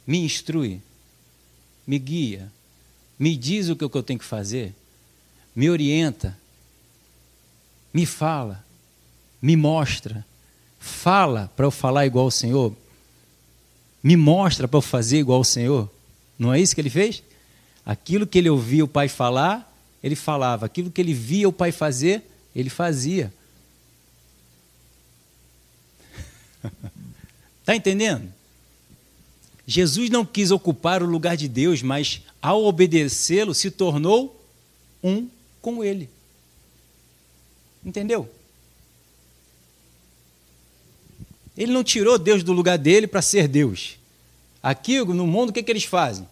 Me 0.06 0.18
instrui, 0.18 0.82
me 1.86 1.98
guia, 1.98 2.52
me 3.18 3.36
diz 3.36 3.68
o 3.68 3.76
que 3.76 3.84
eu 3.84 4.02
tenho 4.02 4.18
que 4.18 4.24
fazer, 4.24 4.74
me 5.56 5.70
orienta, 5.70 6.38
me 7.92 8.04
fala, 8.04 8.64
me 9.40 9.56
mostra. 9.56 10.26
Fala 10.78 11.50
para 11.56 11.64
eu 11.64 11.70
falar 11.70 12.04
igual 12.04 12.26
ao 12.26 12.30
Senhor, 12.30 12.76
me 14.02 14.16
mostra 14.18 14.68
para 14.68 14.76
eu 14.76 14.82
fazer 14.82 15.20
igual 15.20 15.38
ao 15.38 15.44
Senhor. 15.44 15.90
Não 16.38 16.52
é 16.52 16.60
isso 16.60 16.74
que 16.74 16.80
ele 16.82 16.90
fez? 16.90 17.22
Aquilo 17.86 18.26
que 18.26 18.36
ele 18.36 18.50
ouvia 18.50 18.84
o 18.84 18.88
Pai 18.88 19.08
falar, 19.08 19.72
ele 20.02 20.14
falava. 20.14 20.66
Aquilo 20.66 20.90
que 20.90 21.00
ele 21.00 21.14
via 21.14 21.48
o 21.48 21.52
Pai 21.52 21.72
fazer, 21.72 22.22
ele 22.54 22.68
fazia. 22.68 23.32
Está 27.61 27.74
entendendo? 27.74 28.33
Jesus 29.66 30.11
não 30.11 30.24
quis 30.24 30.50
ocupar 30.50 31.03
o 31.03 31.07
lugar 31.07 31.37
de 31.37 31.48
Deus, 31.48 31.83
mas 31.83 32.20
ao 32.40 32.64
obedecê-lo 32.64 33.55
se 33.55 33.70
tornou 33.70 34.44
um 35.03 35.29
com 35.62 35.83
ele. 35.83 36.11
Entendeu? 37.85 38.29
Ele 41.57 41.72
não 41.72 41.85
tirou 41.85 42.18
Deus 42.18 42.42
do 42.42 42.53
lugar 42.53 42.77
dele 42.77 43.07
para 43.07 43.22
ser 43.22 43.48
Deus. 43.48 43.96
Aqui 44.62 45.03
no 45.05 45.27
mundo, 45.27 45.50
o 45.50 45.53
que, 45.53 45.62
que 45.62 45.70
eles 45.70 45.85
fazem? 45.85 46.27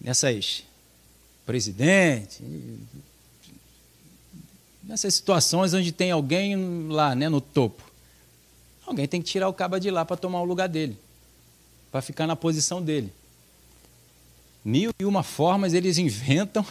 Nessas 0.00 0.64
presidente, 1.46 2.42
nessas 4.86 5.14
situações 5.14 5.74
onde 5.74 5.90
tem 5.90 6.10
alguém 6.10 6.88
lá, 6.88 7.14
né, 7.14 7.28
no 7.28 7.40
topo. 7.40 7.82
Alguém 8.86 9.08
tem 9.08 9.20
que 9.20 9.28
tirar 9.28 9.48
o 9.48 9.52
caba 9.52 9.80
de 9.80 9.90
lá 9.90 10.04
para 10.04 10.16
tomar 10.16 10.40
o 10.40 10.44
lugar 10.44 10.68
dele, 10.68 10.96
para 11.90 12.00
ficar 12.00 12.26
na 12.26 12.36
posição 12.36 12.80
dele. 12.80 13.12
Mil 14.64 14.92
e 14.98 15.04
uma 15.04 15.22
formas 15.22 15.74
eles 15.74 15.98
inventam 15.98 16.64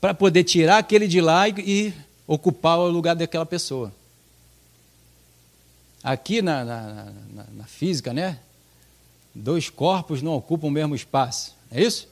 para 0.00 0.14
poder 0.14 0.44
tirar 0.44 0.78
aquele 0.78 1.06
de 1.06 1.20
lá 1.20 1.48
e, 1.48 1.54
e, 1.58 1.94
ocupar 2.26 2.78
o 2.78 2.88
lugar 2.88 3.14
daquela 3.14 3.46
pessoa. 3.46 3.92
Aqui 6.02 6.40
na, 6.40 6.64
na, 6.64 7.12
na, 7.32 7.44
na 7.52 7.64
física, 7.64 8.12
né? 8.12 8.38
Dois 9.34 9.68
corpos 9.68 10.22
não 10.22 10.32
ocupam 10.32 10.68
o 10.68 10.70
mesmo 10.70 10.94
espaço. 10.94 11.54
É 11.70 11.82
isso? 11.82 12.08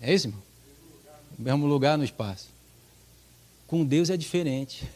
É 0.00 0.12
isso, 0.12 0.28
irmão? 0.28 0.45
Mesmo 1.38 1.66
lugar 1.66 1.98
no 1.98 2.04
espaço. 2.04 2.48
Com 3.66 3.84
Deus 3.84 4.10
é 4.10 4.16
diferente. 4.16 4.88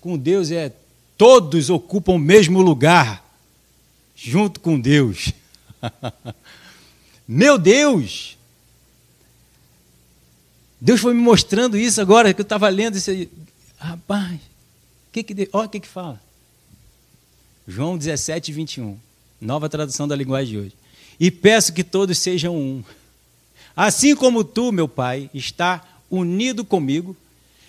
Com 0.00 0.16
Deus 0.16 0.50
é 0.50 0.72
todos 1.16 1.68
ocupam 1.68 2.12
o 2.12 2.18
mesmo 2.18 2.62
lugar, 2.62 3.22
junto 4.16 4.58
com 4.58 4.80
Deus. 4.80 5.32
Meu 7.28 7.58
Deus! 7.58 8.38
Deus 10.80 10.98
foi 10.98 11.12
me 11.12 11.20
mostrando 11.20 11.76
isso 11.76 12.00
agora 12.00 12.32
que 12.32 12.40
eu 12.40 12.44
estava 12.44 12.68
lendo 12.70 12.96
esse. 12.96 13.28
Rapaz, 13.76 14.40
que 15.12 15.22
que, 15.22 15.48
olha 15.52 15.66
o 15.66 15.68
que, 15.68 15.80
que 15.80 15.88
fala. 15.88 16.20
João 17.68 17.98
17, 17.98 18.50
21. 18.50 18.98
Nova 19.40 19.68
tradução 19.68 20.08
da 20.08 20.16
linguagem 20.16 20.52
de 20.52 20.58
hoje. 20.58 20.72
E 21.18 21.30
peço 21.30 21.72
que 21.72 21.84
todos 21.84 22.16
sejam 22.18 22.56
um. 22.56 22.82
Assim 23.74 24.14
como 24.14 24.44
tu, 24.44 24.72
meu 24.72 24.88
Pai, 24.88 25.30
está 25.32 25.84
unido 26.10 26.64
comigo, 26.64 27.16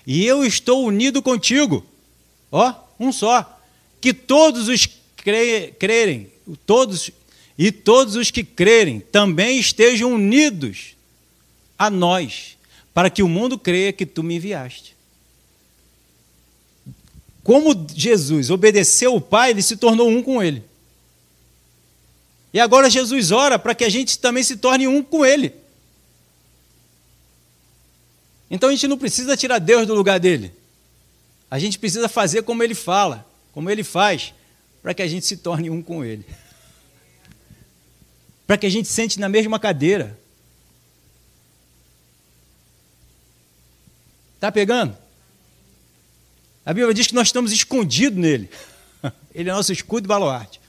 e 0.05 0.25
eu 0.25 0.43
estou 0.43 0.85
unido 0.85 1.21
contigo. 1.21 1.85
Ó, 2.51 2.73
um 2.99 3.11
só. 3.11 3.59
Que 3.99 4.13
todos 4.13 4.67
os 4.67 4.87
cre 5.15 5.73
crerem, 5.79 6.31
todos 6.65 7.11
e 7.57 7.71
todos 7.71 8.15
os 8.15 8.31
que 8.31 8.43
crerem 8.43 8.99
também 8.99 9.59
estejam 9.59 10.13
unidos 10.13 10.95
a 11.77 11.89
nós, 11.89 12.57
para 12.93 13.09
que 13.09 13.21
o 13.21 13.29
mundo 13.29 13.57
creia 13.57 13.93
que 13.93 14.05
tu 14.05 14.23
me 14.23 14.35
enviaste. 14.35 14.95
como 17.43 17.87
Jesus 17.95 18.49
obedeceu 18.49 19.15
o 19.15 19.21
Pai, 19.21 19.49
ele 19.49 19.61
se 19.61 19.75
tornou 19.75 20.07
um 20.09 20.21
com 20.21 20.43
ele. 20.43 20.63
E 22.53 22.59
agora 22.59 22.89
Jesus 22.89 23.31
ora 23.31 23.57
para 23.57 23.73
que 23.73 23.83
a 23.83 23.89
gente 23.89 24.19
também 24.19 24.43
se 24.43 24.57
torne 24.57 24.87
um 24.87 25.01
com 25.01 25.25
ele. 25.25 25.53
Então 28.51 28.67
a 28.67 28.73
gente 28.73 28.85
não 28.85 28.97
precisa 28.97 29.37
tirar 29.37 29.59
Deus 29.59 29.87
do 29.87 29.95
lugar 29.95 30.19
dele. 30.19 30.53
A 31.49 31.57
gente 31.57 31.79
precisa 31.79 32.09
fazer 32.09 32.43
como 32.43 32.61
ele 32.61 32.75
fala, 32.75 33.25
como 33.53 33.69
ele 33.69 33.81
faz, 33.81 34.33
para 34.83 34.93
que 34.93 35.01
a 35.01 35.07
gente 35.07 35.25
se 35.25 35.37
torne 35.37 35.69
um 35.69 35.81
com 35.81 36.03
ele. 36.03 36.25
Para 38.45 38.57
que 38.57 38.65
a 38.65 38.69
gente 38.69 38.89
sente 38.89 39.17
na 39.17 39.29
mesma 39.29 39.57
cadeira. 39.57 40.19
Tá 44.41 44.51
pegando? 44.51 44.97
A 46.65 46.73
Bíblia 46.73 46.93
diz 46.93 47.07
que 47.07 47.15
nós 47.15 47.29
estamos 47.29 47.53
escondidos 47.53 48.19
nele. 48.19 48.49
Ele 49.33 49.49
é 49.49 49.53
nosso 49.53 49.71
escudo 49.71 50.05
e 50.05 50.09
baluarte. 50.09 50.59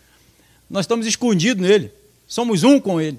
Nós 0.70 0.84
estamos 0.84 1.06
escondidos 1.06 1.66
nele. 1.66 1.90
Somos 2.28 2.62
um 2.62 2.78
com 2.78 3.00
ele. 3.00 3.18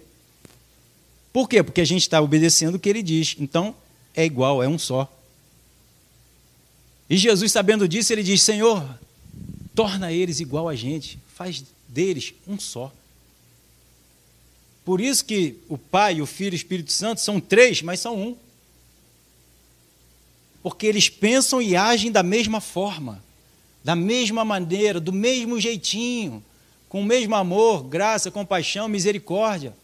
Por 1.33 1.49
quê? 1.49 1.61
Porque 1.61 1.81
a 1.81 1.85
gente 1.85 2.03
está 2.03 2.21
obedecendo 2.21 2.75
o 2.75 2.79
que 2.79 2.89
ele 2.89 3.03
diz. 3.03 3.35
Então, 3.37 3.75
é 4.15 4.25
igual, 4.25 4.61
é 4.63 4.67
um 4.67 4.77
só. 4.77 5.11
E 7.09 7.17
Jesus, 7.17 7.51
sabendo 7.51 7.87
disso, 7.87 8.13
ele 8.13 8.23
diz: 8.23 8.41
Senhor, 8.41 8.83
torna 9.75 10.11
eles 10.11 10.39
igual 10.39 10.69
a 10.69 10.75
gente, 10.75 11.19
faz 11.35 11.63
deles 11.87 12.33
um 12.47 12.59
só. 12.59 12.91
Por 14.85 14.99
isso 14.99 15.23
que 15.23 15.57
o 15.69 15.77
Pai, 15.77 16.21
o 16.21 16.25
Filho 16.25 16.53
e 16.53 16.55
o 16.55 16.57
Espírito 16.57 16.91
Santo 16.91 17.21
são 17.21 17.39
três, 17.39 17.81
mas 17.81 17.99
são 17.99 18.19
um 18.19 18.37
porque 20.63 20.87
eles 20.87 21.09
pensam 21.09 21.61
e 21.61 21.75
agem 21.75 22.09
da 22.09 22.23
mesma 22.23 22.61
forma, 22.61 23.21
da 23.83 23.97
mesma 23.97 24.45
maneira, 24.45 24.97
do 24.97 25.11
mesmo 25.11 25.59
jeitinho, 25.59 26.41
com 26.87 27.01
o 27.01 27.05
mesmo 27.05 27.35
amor, 27.35 27.83
graça, 27.83 28.31
compaixão, 28.31 28.87
misericórdia. 28.87 29.75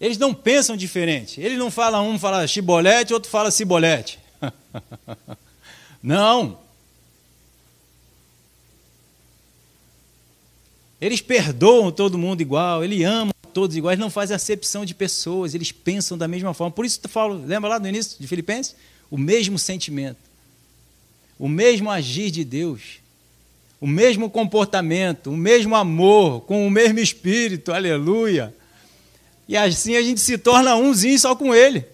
Eles 0.00 0.18
não 0.18 0.32
pensam 0.32 0.76
diferente. 0.76 1.40
Eles 1.40 1.58
não 1.58 1.70
falam, 1.70 2.08
um 2.08 2.18
fala 2.18 2.46
chibolete, 2.46 3.12
outro 3.12 3.30
fala 3.30 3.50
cibolete. 3.50 4.18
não. 6.02 6.58
Eles 11.00 11.20
perdoam 11.20 11.92
todo 11.92 12.18
mundo 12.18 12.40
igual, 12.40 12.84
ele 12.84 13.04
ama 13.04 13.32
todos 13.52 13.76
iguais, 13.76 13.98
não 13.98 14.10
fazem 14.10 14.36
acepção 14.36 14.84
de 14.84 14.94
pessoas, 14.94 15.54
eles 15.54 15.72
pensam 15.72 16.18
da 16.18 16.28
mesma 16.28 16.54
forma. 16.54 16.70
Por 16.70 16.84
isso 16.84 17.00
eu 17.02 17.08
falo, 17.08 17.44
lembra 17.44 17.70
lá 17.70 17.80
no 17.80 17.88
início 17.88 18.16
de 18.20 18.26
Filipenses? 18.26 18.76
O 19.10 19.16
mesmo 19.16 19.58
sentimento, 19.58 20.18
o 21.38 21.48
mesmo 21.48 21.90
agir 21.90 22.30
de 22.30 22.44
Deus, 22.44 23.00
o 23.80 23.86
mesmo 23.86 24.28
comportamento, 24.28 25.30
o 25.30 25.36
mesmo 25.36 25.74
amor, 25.74 26.42
com 26.42 26.66
o 26.66 26.70
mesmo 26.70 26.98
espírito, 26.98 27.72
aleluia. 27.72 28.54
E 29.48 29.56
assim 29.56 29.96
a 29.96 30.02
gente 30.02 30.20
se 30.20 30.36
torna 30.36 30.76
umzinho 30.76 31.18
só 31.18 31.34
com 31.34 31.54
ele. 31.54 31.86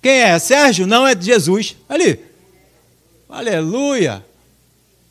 Quem 0.00 0.12
é? 0.12 0.38
Sérgio? 0.38 0.86
Não, 0.86 1.06
é 1.06 1.20
Jesus. 1.20 1.76
Ali. 1.88 2.20
Aleluia. 3.28 4.24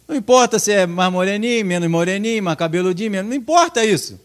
Não 0.07 0.15
importa 0.15 0.57
se 0.57 0.71
é 0.71 0.87
mais 0.87 1.11
moreninho, 1.11 1.65
menos 1.65 1.89
moreninho, 1.89 2.41
mais 2.41 2.57
cabeludinho, 2.57 3.11
menos. 3.11 3.29
Não 3.29 3.37
importa 3.37 3.85
isso. 3.85 4.19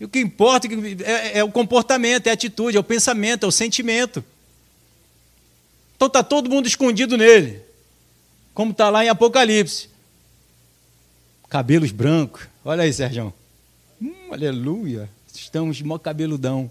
O 0.00 0.08
que 0.08 0.18
importa 0.18 0.68
é, 1.04 1.38
é 1.38 1.44
o 1.44 1.50
comportamento, 1.50 2.26
é 2.26 2.30
a 2.30 2.34
atitude, 2.34 2.76
é 2.76 2.80
o 2.80 2.84
pensamento, 2.84 3.46
é 3.46 3.48
o 3.48 3.52
sentimento. 3.52 4.22
Então 5.96 6.08
está 6.08 6.22
todo 6.22 6.50
mundo 6.50 6.66
escondido 6.66 7.16
nele, 7.16 7.62
como 8.52 8.72
está 8.72 8.90
lá 8.90 9.04
em 9.04 9.08
Apocalipse. 9.08 9.88
Cabelos 11.48 11.92
brancos, 11.92 12.42
olha 12.64 12.82
aí, 12.82 12.92
Sérgio. 12.92 13.32
Aleluia, 14.34 15.08
estamos 15.32 15.80
mó 15.80 15.96
cabeludão. 15.96 16.68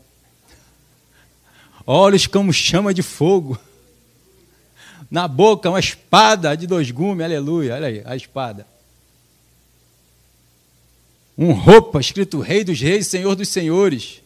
Olhos 1.88 2.28
como 2.28 2.52
chama 2.52 2.94
de 2.94 3.02
fogo. 3.02 3.58
Na 5.10 5.30
boca, 5.30 5.70
uma 5.70 5.80
espada 5.80 6.58
de 6.58 6.68
dois 6.68 6.92
gumes, 6.92 7.24
aleluia, 7.24 7.76
olha 7.76 7.88
aí, 7.88 8.04
a 8.06 8.18
espada 8.18 8.68
um 11.38 11.54
roupa 11.54 12.02
escrito 12.02 12.42
Rei 12.42 12.66
dos 12.66 12.82
Reis, 12.82 13.08
Senhor 13.08 13.34
dos 13.34 13.48
Senhores. 13.48 14.22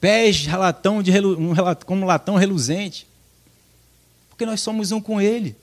Pés 0.00 0.46
latão 0.46 1.02
de, 1.02 1.10
um, 1.20 1.52
como 1.84 2.06
latão 2.06 2.36
reluzente. 2.36 3.08
Porque 4.28 4.46
nós 4.46 4.60
somos 4.60 4.92
um 4.92 5.00
com 5.00 5.20
Ele. 5.20 5.56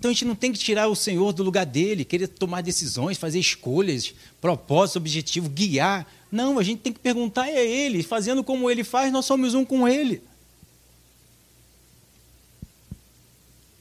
Então 0.00 0.10
a 0.10 0.14
gente 0.14 0.24
não 0.24 0.34
tem 0.34 0.50
que 0.50 0.58
tirar 0.58 0.88
o 0.88 0.96
Senhor 0.96 1.30
do 1.30 1.42
lugar 1.42 1.66
dele, 1.66 2.06
querer 2.06 2.26
tomar 2.26 2.62
decisões, 2.62 3.18
fazer 3.18 3.38
escolhas, 3.38 4.14
propósitos, 4.40 4.96
objetivos, 4.96 5.52
guiar. 5.52 6.10
Não, 6.32 6.58
a 6.58 6.62
gente 6.62 6.80
tem 6.80 6.90
que 6.90 6.98
perguntar 6.98 7.42
a 7.42 7.50
Ele. 7.50 8.02
Fazendo 8.02 8.42
como 8.42 8.70
Ele 8.70 8.82
faz, 8.82 9.12
nós 9.12 9.26
somos 9.26 9.52
um 9.52 9.62
com 9.62 9.86
Ele. 9.86 10.22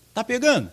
Está 0.10 0.21
pegando? 0.21 0.69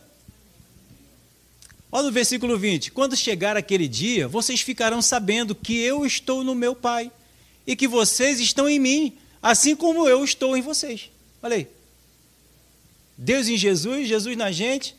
Olha 1.92 2.06
no 2.06 2.12
versículo 2.12 2.58
20: 2.58 2.90
Quando 2.90 3.16
chegar 3.16 3.56
aquele 3.56 3.86
dia, 3.86 4.26
vocês 4.26 4.60
ficarão 4.62 5.00
sabendo 5.00 5.54
que 5.54 5.78
eu 5.78 6.04
estou 6.04 6.42
no 6.42 6.56
meu 6.56 6.74
Pai 6.74 7.08
e 7.64 7.76
que 7.76 7.86
vocês 7.86 8.40
estão 8.40 8.68
em 8.68 8.80
mim, 8.80 9.16
assim 9.40 9.76
como 9.76 10.08
eu 10.08 10.24
estou 10.24 10.56
em 10.56 10.60
vocês. 10.60 11.08
Olha 11.40 11.54
aí. 11.54 11.68
Deus 13.16 13.46
em 13.46 13.56
Jesus, 13.56 14.08
Jesus 14.08 14.36
na 14.36 14.50
gente, 14.50 14.96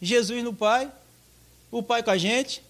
Jesus 0.00 0.42
no 0.42 0.52
Pai, 0.52 0.90
o 1.70 1.82
Pai 1.82 2.02
com 2.02 2.10
a 2.10 2.18
gente. 2.18 2.62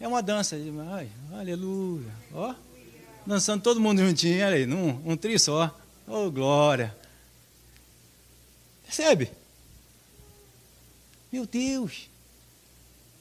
É 0.00 0.08
uma 0.08 0.22
dança. 0.22 0.56
Ai, 0.92 1.08
aleluia. 1.32 2.10
Ó, 2.34 2.54
dançando 3.24 3.62
todo 3.62 3.80
mundo 3.80 4.04
juntinho, 4.04 4.44
olha 4.44 4.56
aí, 4.56 4.66
num, 4.66 5.00
um 5.04 5.16
tri 5.16 5.38
só. 5.38 5.74
Oh, 6.06 6.30
glória. 6.30 6.94
Percebe? 8.84 9.30
Meu 11.32 11.46
Deus. 11.46 12.10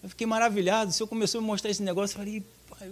Eu 0.03 0.09
fiquei 0.09 0.27
maravilhado. 0.27 0.89
O 0.89 0.93
senhor 0.93 1.07
começou 1.07 1.39
a 1.39 1.41
me 1.41 1.47
mostrar 1.47 1.69
esse 1.69 1.83
negócio. 1.83 2.15
Eu 2.15 2.17
falei, 2.17 2.43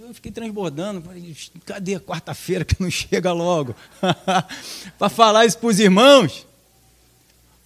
eu 0.07 0.13
fiquei 0.13 0.31
transbordando. 0.31 1.01
Falei, 1.01 1.35
cadê 1.65 1.95
a 1.95 1.99
quarta-feira 1.99 2.63
que 2.63 2.79
não 2.79 2.89
chega 2.91 3.33
logo? 3.33 3.75
para 4.97 5.09
falar 5.09 5.45
isso 5.45 5.57
para 5.57 5.67
os 5.67 5.79
irmãos. 5.79 6.45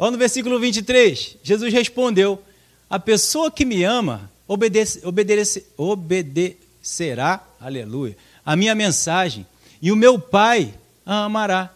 Olha 0.04 0.12
no 0.12 0.18
versículo 0.18 0.60
23. 0.60 1.38
Jesus 1.42 1.72
respondeu: 1.72 2.44
A 2.90 3.00
pessoa 3.00 3.50
que 3.50 3.64
me 3.64 3.86
ama 3.86 4.30
obedece, 4.46 5.00
obedece, 5.08 5.66
obedecerá, 5.78 7.42
aleluia, 7.58 8.18
a 8.46 8.54
minha 8.54 8.76
mensagem, 8.76 9.48
e 9.82 9.94
o 9.94 9.96
meu 9.96 10.20
Pai 10.20 10.74
a 11.06 11.24
amará. 11.24 11.74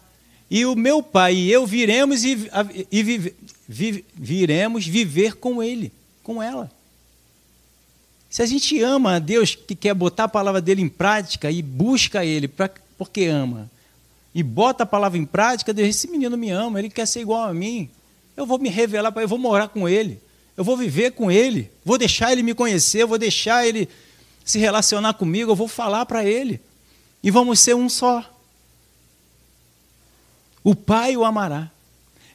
E 0.50 0.66
o 0.66 0.76
meu 0.76 1.02
Pai 1.02 1.36
e 1.36 1.50
eu 1.50 1.66
viremos 1.66 2.22
e, 2.22 2.50
e 2.92 3.02
vive, 3.02 3.34
vive, 3.66 4.04
viremos 4.14 4.86
viver 4.86 5.36
com 5.36 5.62
ele, 5.62 5.90
com 6.22 6.42
ela. 6.42 6.70
Se 8.28 8.42
a 8.42 8.46
gente 8.46 8.78
ama 8.82 9.14
a 9.14 9.18
Deus, 9.18 9.54
que 9.54 9.74
quer 9.74 9.94
botar 9.94 10.24
a 10.24 10.28
palavra 10.28 10.60
dele 10.60 10.82
em 10.82 10.88
prática 10.90 11.50
e 11.50 11.62
busca 11.62 12.26
ele 12.26 12.46
pra, 12.46 12.70
porque 12.98 13.24
ama, 13.24 13.70
e 14.34 14.42
bota 14.42 14.82
a 14.82 14.86
palavra 14.86 15.16
em 15.16 15.24
prática, 15.24 15.72
Deus, 15.72 15.88
esse 15.88 16.10
menino 16.10 16.36
me 16.36 16.50
ama, 16.50 16.78
ele 16.78 16.90
quer 16.90 17.06
ser 17.06 17.20
igual 17.20 17.48
a 17.48 17.54
mim. 17.54 17.88
Eu 18.38 18.46
vou 18.46 18.56
me 18.56 18.68
revelar 18.68 19.10
para 19.10 19.22
ele, 19.22 19.24
eu 19.24 19.28
vou 19.28 19.38
morar 19.38 19.66
com 19.66 19.88
ele, 19.88 20.22
eu 20.56 20.62
vou 20.62 20.76
viver 20.76 21.10
com 21.10 21.28
ele, 21.28 21.68
vou 21.84 21.98
deixar 21.98 22.30
ele 22.30 22.40
me 22.40 22.54
conhecer, 22.54 23.04
vou 23.04 23.18
deixar 23.18 23.66
ele 23.66 23.88
se 24.44 24.60
relacionar 24.60 25.14
comigo, 25.14 25.50
eu 25.50 25.56
vou 25.56 25.66
falar 25.66 26.06
para 26.06 26.24
ele. 26.24 26.60
E 27.20 27.32
vamos 27.32 27.58
ser 27.58 27.74
um 27.74 27.88
só. 27.88 28.24
O 30.62 30.72
Pai 30.72 31.16
o 31.16 31.24
amará. 31.24 31.68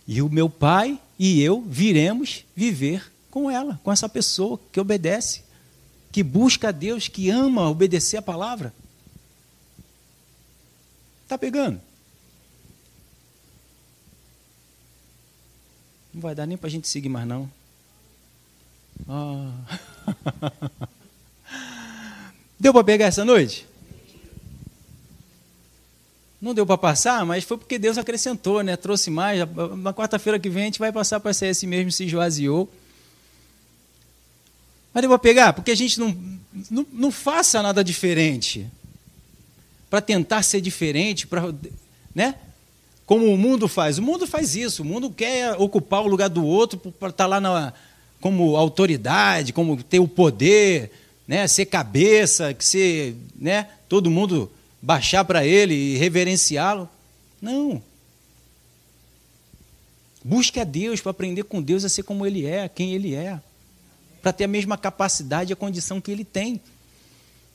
E 0.06 0.22
o 0.22 0.28
meu 0.28 0.50
Pai 0.50 1.00
e 1.18 1.42
eu 1.42 1.62
viremos 1.62 2.44
viver 2.54 3.10
com 3.32 3.50
ela, 3.50 3.80
com 3.82 3.90
essa 3.90 4.10
pessoa 4.10 4.60
que 4.74 4.80
obedece 4.82 5.44
que 6.12 6.22
busca 6.22 6.68
a 6.68 6.72
Deus, 6.72 7.08
que 7.08 7.30
ama 7.30 7.70
obedecer 7.70 8.18
a 8.18 8.22
palavra. 8.22 8.74
Está 11.24 11.38
pegando? 11.38 11.82
Não 16.14 16.22
vai 16.22 16.36
dar 16.36 16.46
nem 16.46 16.58
para 16.58 16.68
a 16.68 16.72
gente 16.72 16.88
seguir 16.88 17.10
mais, 17.10 17.28
não. 17.28 17.50
Ah. 19.08 19.52
Deu 22.60 22.72
para 22.72 22.84
pegar 22.84 23.06
essa 23.08 23.26
noite? 23.26 23.66
Não 26.42 26.54
deu 26.54 26.66
para 26.66 26.78
passar, 26.78 27.26
mas 27.26 27.46
foi 27.46 27.58
porque 27.58 27.80
Deus 27.80 27.98
acrescentou, 27.98 28.62
né? 28.62 28.76
Trouxe 28.76 29.10
mais. 29.10 29.40
Na 29.78 29.94
quarta-feira 29.94 30.38
que 30.38 30.50
vem 30.50 30.64
a 30.64 30.66
gente 30.66 30.80
vai 30.80 30.92
passar 30.92 31.22
para 31.22 31.34
ser 31.34 31.48
esse 31.48 31.66
mesmo 31.66 31.90
se 31.90 32.04
esvaziou. 32.04 32.70
Mas 34.94 35.04
eu 35.04 35.10
vou 35.10 35.18
pegar, 35.18 35.54
porque 35.54 35.72
a 35.72 35.76
gente 35.76 36.00
não, 36.00 36.16
não, 36.70 36.86
não 36.92 37.12
faça 37.12 37.62
nada 37.62 37.82
diferente. 37.82 38.68
Para 39.90 40.02
tentar 40.02 40.44
ser 40.44 40.60
diferente, 40.60 41.26
para, 41.26 41.44
né? 42.14 42.36
Como 43.14 43.32
o 43.32 43.38
mundo 43.38 43.68
faz. 43.68 44.00
O 44.00 44.02
mundo 44.02 44.26
faz 44.26 44.56
isso. 44.56 44.82
O 44.82 44.86
mundo 44.86 45.08
quer 45.12 45.54
ocupar 45.60 46.02
o 46.02 46.08
lugar 46.08 46.30
do 46.30 46.44
outro 46.44 46.80
para 46.80 47.10
estar 47.10 47.26
tá 47.26 47.28
lá 47.28 47.40
na, 47.40 47.72
como 48.20 48.56
autoridade, 48.56 49.54
como 49.54 49.84
ter 49.84 50.00
o 50.00 50.08
poder, 50.08 50.92
né? 51.28 51.48
ser 51.48 51.68
cabeça, 51.68 52.56
que 52.56 52.66
ser, 52.66 53.16
né? 53.40 53.68
todo 53.88 54.10
mundo 54.10 54.52
baixar 54.82 55.24
para 55.26 55.46
ele 55.46 55.76
e 55.76 55.98
reverenciá-lo. 55.98 56.90
Não. 57.40 57.84
Busque 60.24 60.60
a 60.60 60.64
Deus 60.64 61.00
para 61.00 61.12
aprender 61.12 61.44
com 61.44 61.62
Deus 61.62 61.86
a 61.86 61.90
ser 61.90 62.02
como 62.02 62.26
Ele 62.26 62.48
é, 62.48 62.68
quem 62.68 62.96
Ele 62.96 63.14
é. 63.14 63.40
Para 64.24 64.34
ter 64.34 64.46
a 64.46 64.48
mesma 64.48 64.76
capacidade 64.76 65.52
e 65.52 65.54
a 65.54 65.56
condição 65.56 66.02
que 66.02 66.10
Ele 66.10 66.26
tem. 66.26 66.60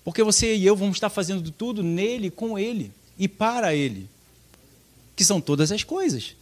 Porque 0.04 0.22
você 0.22 0.54
e 0.54 0.64
eu 0.64 0.76
vamos 0.76 0.98
estar 0.98 1.10
fazendo 1.10 1.50
tudo 1.50 1.82
nele, 1.82 2.30
com 2.30 2.56
Ele 2.56 2.92
e 3.18 3.26
para 3.26 3.74
Ele. 3.74 4.08
Que 5.18 5.24
são 5.24 5.40
todas 5.40 5.72
as 5.72 5.82
coisas. 5.82 6.36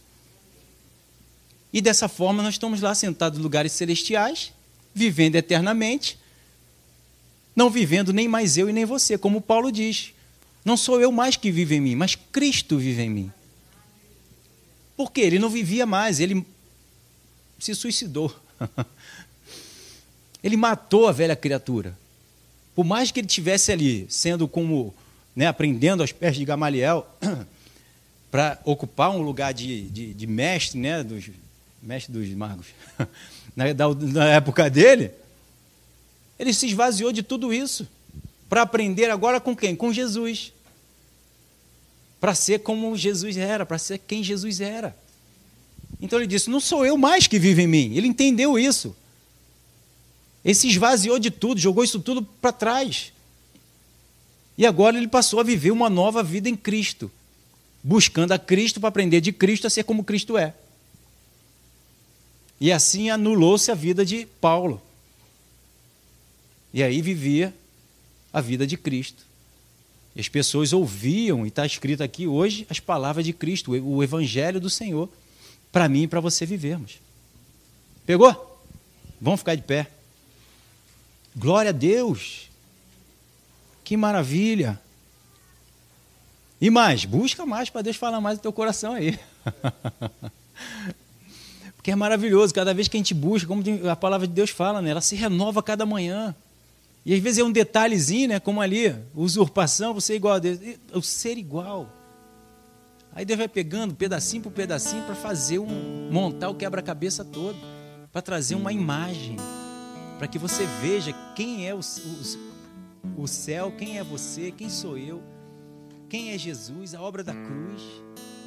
E 1.73 1.81
dessa 1.81 2.07
forma 2.07 2.43
nós 2.43 2.53
estamos 2.53 2.79
lá 2.79 2.93
sentados 2.93 3.39
em 3.39 3.41
lugares 3.41 3.71
celestiais, 3.71 4.53
vivendo 4.93 5.35
eternamente, 5.35 6.15
não 7.55 7.71
vivendo 7.71 8.13
nem 8.13 8.27
mais 8.27 8.55
eu 8.55 8.69
e 8.69 8.73
nem 8.73 8.85
você, 8.85 9.17
como 9.17 9.41
Paulo 9.41 9.71
diz. 9.71 10.13
Não 10.63 10.77
sou 10.77 11.01
eu 11.01 11.11
mais 11.11 11.35
que 11.35 11.49
vive 11.49 11.73
em 11.73 11.81
mim, 11.81 11.95
mas 11.95 12.13
Cristo 12.13 12.77
vive 12.77 13.01
em 13.01 13.09
mim. 13.09 13.31
Porque 14.95 15.21
ele 15.21 15.39
não 15.39 15.49
vivia 15.49 15.87
mais, 15.87 16.19
ele 16.19 16.45
se 17.57 17.73
suicidou. 17.73 18.31
ele 20.43 20.55
matou 20.55 21.07
a 21.07 21.11
velha 21.11 21.35
criatura. 21.35 21.97
Por 22.75 22.85
mais 22.85 23.09
que 23.09 23.21
ele 23.21 23.27
tivesse 23.27 23.71
ali, 23.71 24.05
sendo 24.07 24.47
como, 24.47 24.93
né, 25.35 25.47
aprendendo 25.47 26.01
aos 26.01 26.11
pés 26.11 26.35
de 26.35 26.45
Gamaliel, 26.45 27.07
para 28.37 28.59
ocupar 28.63 29.09
um 29.09 29.23
lugar 29.23 29.51
de, 29.51 29.89
de, 29.89 30.13
de, 30.13 30.27
mestre, 30.27 30.79
né, 30.79 31.03
dos 31.03 31.25
mestre 31.81 32.13
dos 32.13 32.29
magos, 32.35 32.67
na, 33.57 33.65
na 34.13 34.29
época 34.29 34.69
dele, 34.69 35.09
ele 36.37 36.53
se 36.53 36.67
esvaziou 36.67 37.11
de 37.11 37.23
tudo 37.23 37.51
isso 37.51 37.87
para 38.47 38.61
aprender 38.61 39.09
agora 39.09 39.41
com 39.41 39.55
quem? 39.55 39.75
Com 39.75 39.91
Jesus 39.91 40.53
para 42.19 42.35
ser 42.35 42.59
como 42.59 42.95
Jesus 42.95 43.37
era, 43.37 43.65
para 43.65 43.79
ser 43.79 43.97
quem 43.97 44.23
Jesus 44.23 44.61
era. 44.61 44.95
Então 45.99 46.19
ele 46.19 46.27
disse: 46.27 46.47
Não 46.47 46.59
sou 46.59 46.85
eu 46.85 46.95
mais 46.95 47.25
que 47.25 47.39
vivo 47.39 47.61
em 47.61 47.67
mim. 47.67 47.95
Ele 47.95 48.07
entendeu 48.07 48.59
isso. 48.59 48.95
Ele 50.45 50.53
se 50.53 50.67
esvaziou 50.67 51.17
de 51.17 51.31
tudo, 51.31 51.59
jogou 51.59 51.83
isso 51.83 51.99
tudo 51.99 52.21
para 52.21 52.51
trás. 52.51 53.11
E 54.55 54.63
agora 54.63 54.95
ele 54.95 55.07
passou 55.07 55.39
a 55.39 55.43
viver 55.43 55.71
uma 55.71 55.89
nova 55.89 56.21
vida 56.21 56.47
em 56.47 56.55
Cristo, 56.55 57.11
buscando 57.87 58.33
a 58.33 58.39
Cristo 58.39 58.81
para 58.81 58.89
aprender 58.89 59.21
de 59.21 59.31
Cristo 59.31 59.65
a 59.65 59.69
ser 59.69 59.85
como 59.85 60.03
Cristo 60.03 60.37
é. 60.37 60.53
E 62.59 62.69
assim 62.69 63.09
anulou-se 63.09 63.71
a 63.71 63.75
vida 63.75 64.05
de 64.05 64.25
Paulo. 64.41 64.81
E 66.73 66.83
aí 66.83 67.01
vivia 67.01 67.55
a 68.33 68.41
vida 68.41 68.67
de 68.67 68.75
Cristo. 68.75 69.25
E 70.13 70.19
as 70.19 70.27
pessoas 70.27 70.73
ouviam, 70.73 71.45
e 71.45 71.47
está 71.47 71.65
escrito 71.65 72.03
aqui 72.03 72.27
hoje, 72.27 72.67
as 72.69 72.81
palavras 72.81 73.23
de 73.23 73.31
Cristo, 73.31 73.71
o 73.71 74.03
Evangelho 74.03 74.59
do 74.59 74.69
Senhor, 74.69 75.09
para 75.71 75.87
mim 75.87 76.03
e 76.03 76.07
para 76.07 76.19
você 76.19 76.45
vivermos. 76.45 76.99
Pegou? 78.05 78.61
Vamos 79.21 79.39
ficar 79.39 79.55
de 79.55 79.61
pé. 79.61 79.87
Glória 81.33 81.69
a 81.69 81.73
Deus. 81.73 82.49
Que 83.85 83.95
maravilha. 83.95 84.77
E 86.59 86.69
mais, 86.69 87.05
busca 87.05 87.45
mais 87.45 87.69
para 87.69 87.83
Deus 87.83 87.95
falar 87.95 88.19
mais 88.19 88.39
do 88.39 88.41
teu 88.41 88.51
coração 88.51 88.93
aí. 88.93 89.17
Porque 91.77 91.91
é 91.91 91.95
maravilhoso, 91.95 92.53
cada 92.53 92.73
vez 92.73 92.87
que 92.87 92.97
a 92.97 92.99
gente 92.99 93.13
busca, 93.13 93.47
como 93.47 93.63
a 93.89 93.95
palavra 93.95 94.27
de 94.27 94.33
Deus 94.33 94.49
fala, 94.49 94.81
né? 94.81 94.89
ela 94.89 95.01
se 95.01 95.15
renova 95.15 95.61
cada 95.61 95.85
manhã. 95.85 96.35
E 97.05 97.13
às 97.13 97.19
vezes 97.21 97.39
é 97.39 97.43
um 97.43 97.51
detalhezinho, 97.51 98.27
né? 98.27 98.39
Como 98.39 98.59
ali, 98.59 98.93
usurpação, 99.15 99.93
você 99.93 100.11
é 100.11 100.15
igual 100.17 100.33
a 100.33 100.39
Deus. 100.39 100.59
O 100.91 101.01
ser 101.01 101.37
igual. 101.37 101.89
Aí 103.13 103.23
Deus 103.23 103.37
vai 103.37 103.47
pegando 103.47 103.95
pedacinho 103.95 104.43
por 104.43 104.51
pedacinho 104.51 105.03
para 105.03 105.15
fazer 105.15 105.59
um. 105.59 106.09
montar 106.11 106.49
o 106.49 106.55
quebra-cabeça 106.55 107.23
todo. 107.23 107.55
Para 108.11 108.21
trazer 108.21 108.55
uma 108.55 108.73
imagem. 108.73 109.37
Para 110.17 110.27
que 110.27 110.37
você 110.37 110.65
veja 110.81 111.13
quem 111.33 111.65
é 111.65 111.73
o, 111.73 111.79
o, 111.79 113.23
o 113.23 113.27
céu, 113.27 113.71
quem 113.77 113.97
é 113.97 114.03
você, 114.03 114.51
quem 114.51 114.69
sou 114.69 114.97
eu, 114.97 115.23
quem 116.09 116.31
é 116.31 116.37
Jesus, 116.37 116.93
a 116.93 117.01
obra 117.01 117.23
da 117.23 117.33
cruz. 117.33 117.81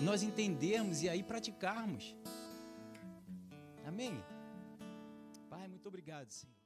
Nós 0.03 0.23
entendermos 0.23 1.03
e 1.03 1.09
aí 1.09 1.23
praticarmos. 1.23 2.17
Amém? 3.85 4.23
Pai, 5.49 5.69
muito 5.69 5.87
obrigado, 5.89 6.31
Senhor. 6.31 6.60